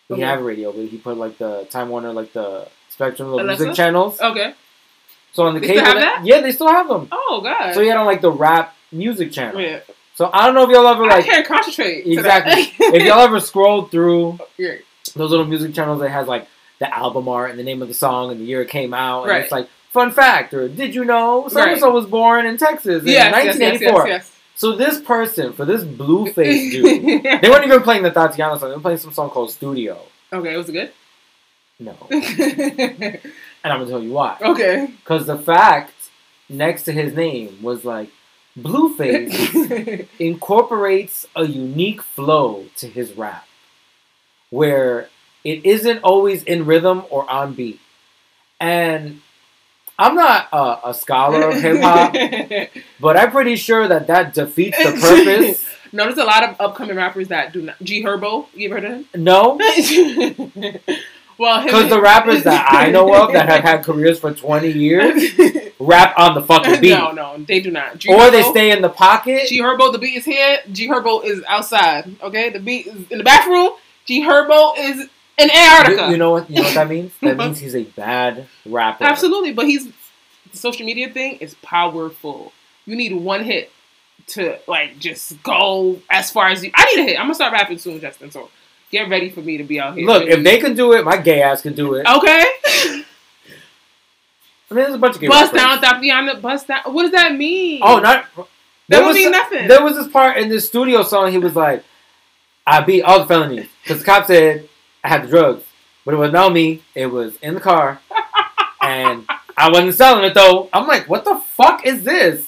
[0.08, 0.24] We Okay.
[0.24, 3.64] have a radio, but he put like the Time Warner, like the Spectrum, the Alexa?
[3.64, 4.20] music channels.
[4.20, 4.54] okay.
[5.34, 6.22] So on the They cable, still have that?
[6.24, 7.08] yeah, they still have them.
[7.12, 7.74] Oh God.
[7.74, 9.60] So you had on like the rap music channel.
[9.60, 9.80] yeah.
[10.14, 12.06] So I don't know if y'all ever I like can't concentrate.
[12.06, 14.76] exactly if y'all ever scrolled through Yeah.
[15.14, 17.94] those little music channels that has like the album art and the name of the
[17.94, 19.42] song and the year it came out and Right.
[19.42, 23.02] it's like fun fact or did you know so and so was born in Texas
[23.02, 24.08] in Yes, yes, yes, 1984.
[24.08, 28.70] yes, So this person for this Blueface dude, they weren't even playing the Thotiana song.
[28.70, 29.98] They were playing some song called Studio.
[30.32, 30.92] okay, it was it good?
[31.78, 33.20] No, and
[33.64, 34.38] I'm gonna tell you why.
[34.40, 34.88] okay.
[34.98, 35.92] Because the fact
[36.48, 38.10] next to his name was like
[38.58, 43.46] Blueface incorporates a unique flow to his rap
[44.48, 45.08] where
[45.44, 47.80] it isn't always in rhythm or on beat.
[48.58, 49.20] And
[49.98, 52.14] I'm not a, a scholar of hip hop,
[53.00, 55.64] but I'm pretty sure that that defeats the purpose.
[55.92, 57.76] no, there's a lot of upcoming rappers that do not.
[57.82, 59.22] G Herbo, you ever heard of him?
[59.22, 59.58] No,
[61.38, 65.38] well, because the rappers that I know of that have had careers for 20 years
[65.78, 66.90] rap on the fucking beat.
[66.90, 67.98] no, no, they do not.
[67.98, 69.46] G Or they stay in the pocket.
[69.48, 70.58] G Herbo, the beat is here.
[70.72, 72.16] G Herbo is outside.
[72.22, 73.70] Okay, the beat is in the bathroom.
[74.06, 75.08] G Herbo is
[75.38, 76.06] in Antarctica.
[76.06, 76.48] You, you know what?
[76.48, 77.12] You know what that means?
[77.20, 79.04] That means he's a bad rapper.
[79.04, 79.86] Absolutely, but he's
[80.50, 82.52] the social media thing is powerful.
[82.86, 83.70] You need one hit
[84.28, 86.70] to like just go as far as you.
[86.74, 87.18] I need a hit.
[87.18, 88.30] I'm gonna start rapping soon, Justin.
[88.30, 88.48] So
[88.90, 90.06] get ready for me to be out here.
[90.06, 92.06] Look, if they can do it, my gay ass can do it.
[92.06, 92.44] okay,
[94.68, 95.80] I mean, there's a bunch of gay bust rappers.
[95.80, 96.80] down, Thotiana, bust down.
[96.86, 97.80] What does that mean?
[97.82, 98.26] Oh, not.
[98.88, 99.68] That there was mean nothing.
[99.68, 101.30] There was this part in this studio song.
[101.32, 101.84] He was like,
[102.66, 104.68] "I beat all the felonies because the cop said
[105.02, 105.64] I had the drugs,
[106.04, 106.82] but it was not me.
[106.94, 108.00] It was in the car,
[108.80, 109.24] and
[109.56, 112.46] I wasn't selling it though." I'm like, "What the fuck is this?"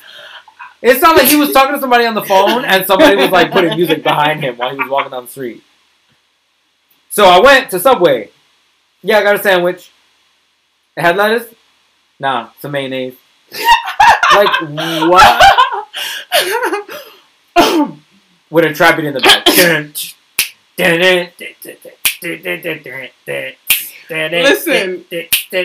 [0.81, 3.51] It sounded like he was talking to somebody on the phone, and somebody was like
[3.51, 5.63] putting music behind him while he was walking down the street.
[7.11, 8.31] So I went to Subway.
[9.03, 9.91] Yeah, I got a sandwich.
[10.97, 11.55] It had lettuce.
[12.21, 13.15] Nah, some mayonnaise.
[14.35, 15.57] like what?
[18.51, 19.47] with a trap in the back.
[24.43, 25.05] Listen,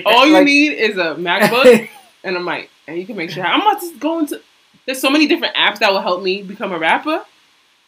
[0.05, 1.89] All you Like, need is a MacBook
[2.23, 3.43] and a mic, and you can make sure.
[3.43, 4.41] I'm about to go into.
[4.85, 7.23] There's so many different apps that will help me become a rapper.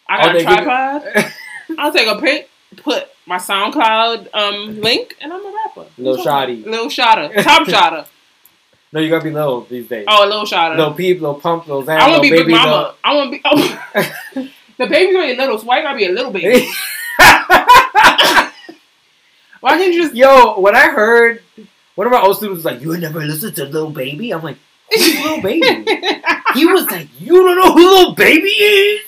[0.08, 1.34] I got a tripod.
[1.78, 5.90] I'll take a pic, put my SoundCloud um link, and I'm a rapper.
[5.98, 6.66] Lil Shotty.
[6.66, 8.06] Little shotter, top shotter.
[8.92, 10.06] No, you gotta be little these days.
[10.08, 10.76] Oh, a little shotter.
[10.76, 12.96] Little peep, little pump, little zam, I little be big mama.
[13.04, 13.42] I want to be.
[13.44, 14.50] Oh.
[14.78, 16.68] the baby's gonna be little, so why gotta be a little baby?
[19.66, 20.16] Why can't you just?
[20.16, 21.42] Yo, when I heard
[21.96, 24.44] one of my old students was like, "You would never listen to Little Baby," I'm
[24.44, 24.58] like,
[24.92, 25.92] "Who's Little Baby?"
[26.54, 29.02] he was like, "You don't know who Little Baby is?"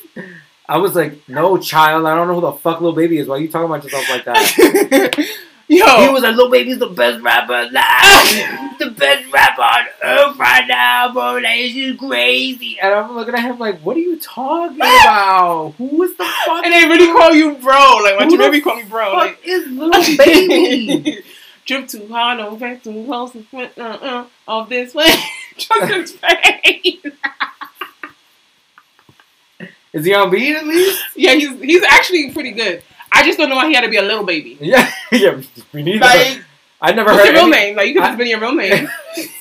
[0.70, 3.28] I was like, "No, child, I don't know who the fuck Little Baby is.
[3.28, 5.28] Why are you talking about yourself like that?"
[5.70, 7.74] Yo, He was like, Lil Baby's the best rapper alive.
[8.80, 11.34] the best rapper on earth right now, bro.
[11.34, 12.80] Like, it's just crazy.
[12.80, 15.74] And I'm looking at him like, what are you talking about?
[15.78, 16.64] Who is the fuck?
[16.64, 17.98] and they really call you bro.
[18.02, 19.12] Like, why you really call me bro?
[19.12, 21.20] fuck Like, is Lil Baby?
[21.66, 25.10] Drip too hard, back too close, uh, uh, off this way.
[25.58, 27.02] Justin's face.
[29.94, 31.02] Is he on beat at least?
[31.16, 32.84] yeah, he's he's actually pretty good.
[33.12, 34.58] I just don't know why he had to be a little baby.
[34.62, 35.42] Yeah, yeah.
[35.74, 36.42] We need Like,
[36.82, 37.76] I never what's heard your real any- name?
[37.78, 38.88] Like, you could have been your real name.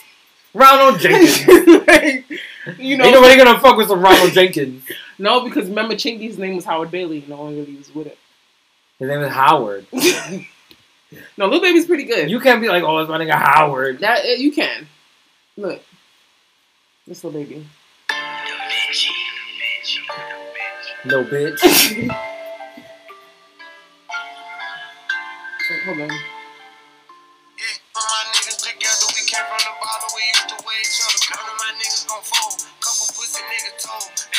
[0.55, 1.47] Ronald Jenkins.
[1.87, 2.25] like,
[2.79, 4.85] you know, Ain't nobody gonna fuck with some Ronald Jenkins.
[5.19, 7.25] no, because remember Chingy's name was Howard Bailey.
[7.29, 8.19] No one really was with it.
[8.99, 9.87] His name is Howard.
[11.37, 12.31] no, Lil Baby's pretty good.
[12.31, 13.99] You can't be like, oh, it's my nigga Howard.
[14.01, 14.87] that uh, you can
[15.59, 15.83] look.
[17.07, 17.67] This Lil Baby.
[21.07, 21.59] Little bitch.
[25.69, 26.11] So, hold on.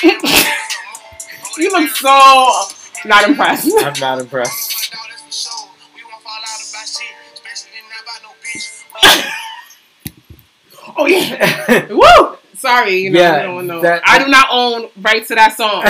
[1.57, 2.09] You look so
[3.05, 3.67] not impressed.
[3.79, 4.93] I'm not impressed.
[10.97, 11.87] oh yeah.
[11.91, 12.37] Woo!
[12.55, 13.81] Sorry, you know, Yeah, I don't know.
[13.81, 15.83] that- I do not own rights to that song.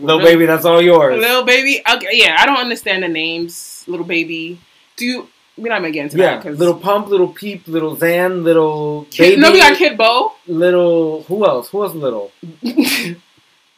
[0.00, 1.18] Little baby, that's all yours.
[1.18, 1.80] Little baby.
[1.88, 3.84] Okay, yeah, I don't understand the names.
[3.86, 4.60] Little baby.
[4.96, 5.28] Do you?
[5.56, 9.06] We're not gonna get into yeah, that because little pump, little peep, little Xan, little
[9.16, 9.40] baby.
[9.40, 11.22] no, we got Kid Bo, little.
[11.24, 11.68] Who else?
[11.70, 11.94] Who else?
[11.94, 12.30] Little.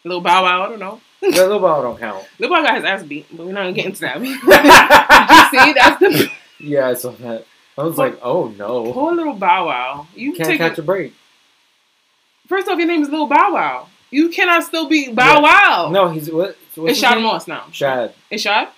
[0.05, 0.63] little Bow Wow.
[0.65, 1.01] I don't know.
[1.23, 2.25] Yeah, little ball don't count.
[2.39, 4.19] Little Bow got his ass beat, but we're not gonna get into that.
[4.19, 5.73] Did you see?
[5.75, 6.31] That's the
[6.61, 7.45] yeah, I saw that.
[7.77, 10.07] I was like, oh no, poor little Bow Wow.
[10.15, 11.13] You can't take catch a break.
[12.47, 13.89] first off, your name is Little Bow Wow.
[14.11, 15.41] You cannot still be Bow Yeah.
[15.41, 15.89] Wow.
[15.93, 16.57] No, he's what?
[16.77, 17.21] it's Shad?
[17.23, 17.65] Moss now.
[17.73, 18.15] Shad.
[18.31, 18.69] It's Shad.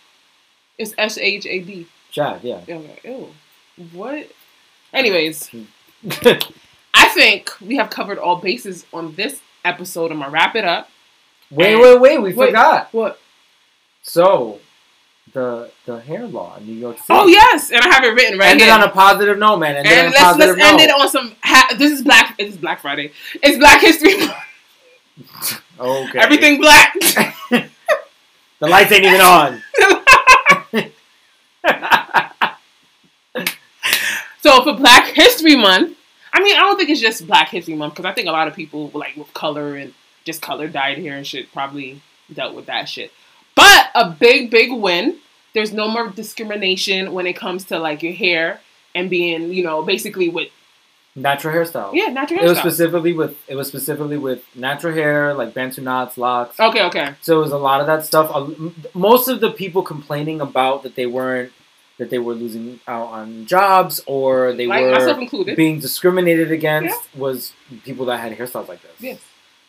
[0.78, 1.86] It's S H A D.
[2.10, 2.40] Shad.
[2.42, 2.60] Yeah.
[2.68, 2.98] Okay.
[3.04, 3.28] Ew.
[3.92, 4.28] What?
[4.92, 5.48] Anyways,
[6.94, 10.10] I think we have covered all bases on this episode.
[10.12, 10.90] I'm gonna wrap it up.
[11.50, 12.18] wait, wait, wait.
[12.20, 12.48] We Wait.
[12.48, 12.92] forgot.
[12.92, 13.18] What?
[14.02, 14.60] So,
[15.32, 17.06] the the hair law in New York City.
[17.10, 18.74] Oh yes, and I have it written right Ended here.
[18.74, 19.76] on a positive note, man.
[19.76, 21.34] Ended and let's let's end it on some.
[21.42, 22.36] Ha- this is Black.
[22.36, 23.12] This is Black Friday.
[23.42, 24.32] It's Black History Month.
[25.78, 26.18] Okay.
[26.18, 26.94] Everything black.
[28.62, 29.60] The lights ain't even on.
[34.40, 35.98] so for Black History Month,
[36.32, 38.46] I mean, I don't think it's just Black History Month because I think a lot
[38.46, 39.92] of people like with color and
[40.24, 42.02] just color dyed hair and shit probably
[42.32, 43.10] dealt with that shit.
[43.56, 45.18] But a big, big win.
[45.54, 48.60] There's no more discrimination when it comes to like your hair
[48.94, 50.50] and being, you know, basically with
[51.14, 51.90] Natural hairstyle.
[51.92, 56.16] yeah, natural It was specifically with it was specifically with natural hair, like bantu knots,
[56.16, 56.58] locks.
[56.58, 57.14] Okay, okay.
[57.20, 58.48] So it was a lot of that stuff.
[58.94, 61.52] Most of the people complaining about that they weren't
[61.98, 67.52] that they were losing out on jobs or they Like were being discriminated against was
[67.84, 68.92] people that had hairstyles like this.
[68.98, 69.20] Yes.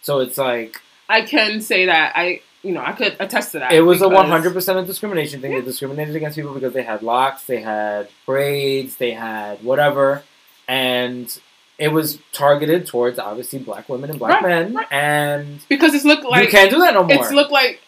[0.02, 3.74] So it's like I can say that I, you know, I could attest to that.
[3.74, 5.52] it was a one hundred percent of discrimination thing.
[5.52, 5.60] Yeah.
[5.60, 10.24] They discriminated against people because they had locks, they had braids, they had whatever,
[10.68, 11.40] and
[11.78, 14.88] it was targeted towards obviously black women and black Right, men, right.
[14.92, 17.14] and because it's look like you can't do that no more.
[17.16, 17.82] it's look like,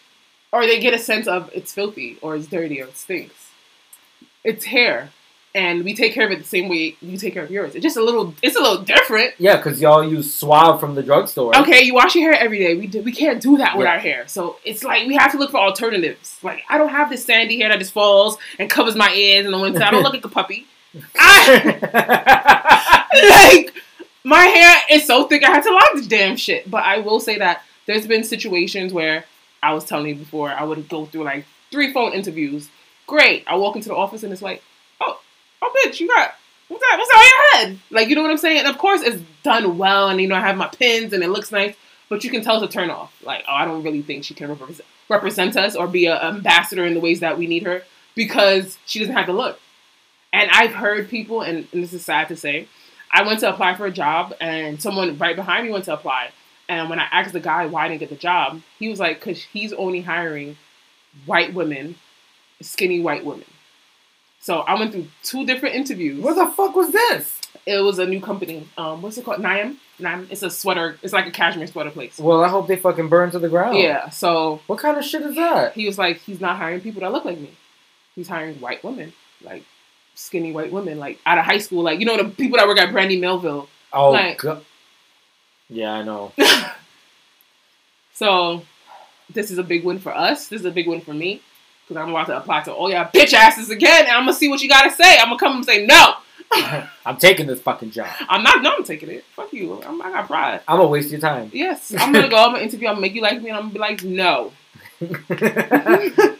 [0.52, 3.34] or they get a sense of it's filthy or it's dirty or it stinks.
[4.44, 5.10] It's hair,
[5.54, 7.74] and we take care of it the same way you take care of yours.
[7.74, 9.34] It's just a little, it's a little different.
[9.38, 11.56] yeah, because y'all use Suave from the drugstore.
[11.56, 12.76] Okay, you wash your hair every day.
[12.76, 13.92] We do, we can't do that with Yeah.
[13.94, 14.24] our hair.
[14.28, 16.38] So it's like we have to look for alternatives.
[16.42, 19.52] Like I don't have this sandy hair that just falls and covers my ears in
[19.52, 19.82] the winter.
[19.82, 20.66] I don't look like a puppy.
[21.16, 23.06] I,
[23.64, 23.74] like
[24.24, 26.70] my hair is so thick I had to lock the damn shit.
[26.70, 29.24] But I will say that there's been situations where
[29.62, 32.68] I was telling you before I would go through like three phone interviews.
[33.06, 33.44] Great.
[33.46, 34.62] I walk into the office and it's like,
[35.00, 35.20] oh,
[35.62, 36.34] oh bitch, you got
[36.68, 36.96] what's that?
[36.98, 37.80] What's that on your head?
[37.90, 38.58] Like you know what I'm saying?
[38.60, 41.28] And of course it's done well and you know I have my pins and it
[41.28, 41.76] looks nice,
[42.08, 43.14] but you can tell it's a turn off.
[43.22, 46.84] Like, oh, I don't really think she can represent represent us or be an ambassador
[46.84, 47.82] in the ways that we need her
[48.14, 49.60] because she doesn't have the look.
[50.36, 52.68] And I've heard people, and, and this is sad to say,
[53.10, 56.30] I went to apply for a job, and someone right behind me went to apply.
[56.68, 59.18] And when I asked the guy why I didn't get the job, he was like,
[59.20, 60.56] because he's only hiring
[61.24, 61.94] white women,
[62.60, 63.46] skinny white women.
[64.40, 66.22] So I went through two different interviews.
[66.22, 67.40] what the fuck was this?
[67.64, 68.68] It was a new company.
[68.76, 69.40] Um, what's it called?
[69.40, 69.78] Niam.
[69.98, 70.26] Niam.
[70.30, 70.98] It's a sweater.
[71.02, 72.18] It's like a cashmere sweater place.
[72.18, 73.78] Well, I hope they fucking burn to the ground.
[73.78, 74.10] Yeah.
[74.10, 75.72] So What kind of shit is that?
[75.72, 77.50] he was like, he's not hiring people that look like me.
[78.14, 79.12] He's hiring white women,
[79.42, 79.64] like
[80.16, 82.78] skinny white women, like out of high school, like you know the people that work
[82.80, 83.68] at Brandy Melville.
[83.92, 84.60] Oh, Like- go-
[85.68, 86.32] yeah, I know.
[88.14, 88.62] So
[89.32, 90.48] this is a big win for us.
[90.48, 91.42] This is a big win for me
[91.86, 94.48] because I'm about to apply to all y'all bitch asses again, and I'm gonna see
[94.48, 95.18] what you gotta say.
[95.18, 96.14] I'm gonna come and say no.
[97.04, 98.08] I'm taking this fucking job.
[98.28, 98.62] I'm not.
[98.62, 99.24] No, I'm taking it.
[99.34, 99.82] Fuck you.
[99.82, 100.60] I'm, I got pride.
[100.66, 101.50] I'm gonna waste your time.
[101.52, 102.36] Yes, I'm gonna go.
[102.36, 102.88] I'm gonna interview.
[102.88, 104.52] I'm gonna make you like me, and I'm gonna be like, no.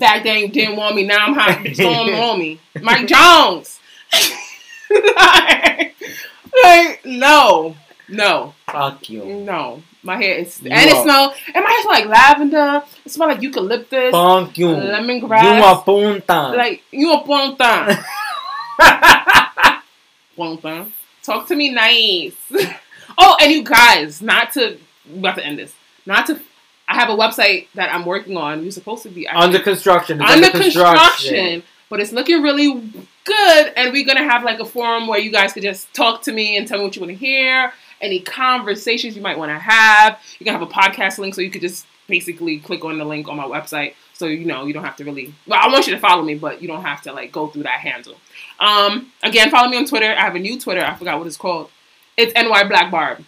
[0.00, 1.04] Back then you didn't want me.
[1.04, 1.64] Now I'm hot.
[1.74, 2.58] Storm on me.
[2.82, 3.78] Mike Jones.
[4.90, 5.94] like,
[6.64, 7.76] like, no,
[8.08, 9.24] no, Fuck you.
[9.24, 9.82] no.
[10.02, 11.34] My hair is You and it are- smell.
[11.54, 12.82] And my hair smell like lavender.
[13.04, 14.68] It smell like eucalyptus, Fuck you.
[14.68, 15.42] lemongrass.
[15.58, 16.48] You are punta.
[16.56, 18.02] like you a ponta.
[20.36, 20.86] Ponta.
[21.22, 22.34] Talk to me nice.
[23.18, 24.78] oh, and you guys, not to
[25.12, 25.74] we about to end this.
[26.06, 26.40] Not to.
[26.90, 28.62] I have a website that I'm working on.
[28.62, 30.20] You're supposed to be actually- under construction.
[30.20, 32.82] It's under construction, but it's looking really
[33.24, 33.72] good.
[33.76, 36.56] And we're gonna have like a forum where you guys could just talk to me
[36.56, 40.18] and tell me what you want to hear, any conversations you might want to have.
[40.40, 43.28] You can have a podcast link, so you could just basically click on the link
[43.28, 43.94] on my website.
[44.14, 45.32] So you know you don't have to really.
[45.46, 47.62] Well, I want you to follow me, but you don't have to like go through
[47.62, 48.16] that handle.
[48.58, 50.10] Um, again, follow me on Twitter.
[50.10, 50.84] I have a new Twitter.
[50.84, 51.70] I forgot what it's called.
[52.16, 53.24] It's ny black barb.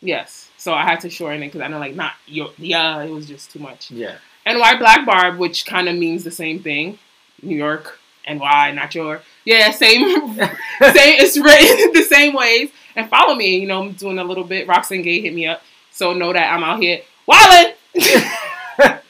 [0.00, 0.49] Yes.
[0.60, 3.26] So I had to shorten it because I know like not your yeah, it was
[3.26, 3.90] just too much.
[3.90, 4.16] Yeah.
[4.44, 6.98] NY Black Barb, which kind of means the same thing.
[7.42, 9.22] New York, NY, not your.
[9.46, 10.02] Yeah, same,
[10.36, 10.50] same.
[10.78, 12.70] It's written the same ways.
[12.94, 13.58] And follow me.
[13.58, 14.68] You know, I'm doing a little bit.
[14.68, 15.62] Roxane Gay hit me up,
[15.92, 17.72] so know that I'm out here wildin'.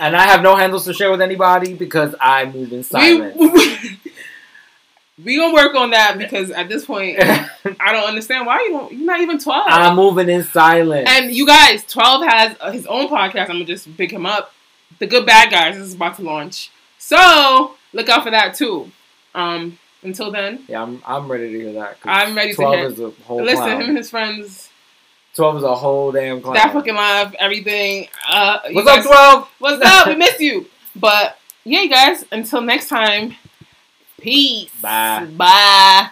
[0.00, 3.36] and I have no handles to share with anybody because I move in We, silence.
[5.24, 8.92] We gonna work on that because at this point, I don't understand why you don't.
[8.92, 9.64] You're not even twelve.
[9.68, 11.08] I'm moving in silence.
[11.10, 13.42] and you guys, twelve has his own podcast.
[13.42, 14.52] I'm gonna just pick him up.
[14.98, 18.90] The Good Bad Guys is about to launch, so look out for that too.
[19.34, 21.98] Um, until then, yeah, I'm I'm ready to hear that.
[22.04, 23.80] I'm ready to Twelve hear- is a whole listen, clown.
[23.82, 24.68] him and his friends,
[25.34, 26.54] Twelve is a whole damn clown.
[26.54, 28.08] that fucking live, everything.
[28.28, 29.48] Uh, What's guys- up, Twelve?
[29.58, 30.06] What's up?
[30.08, 30.66] We miss you.
[30.96, 32.24] But yeah, you guys.
[32.32, 33.36] Until next time.
[34.20, 34.70] Peace.
[34.80, 35.26] Bye.
[35.36, 36.10] Bye.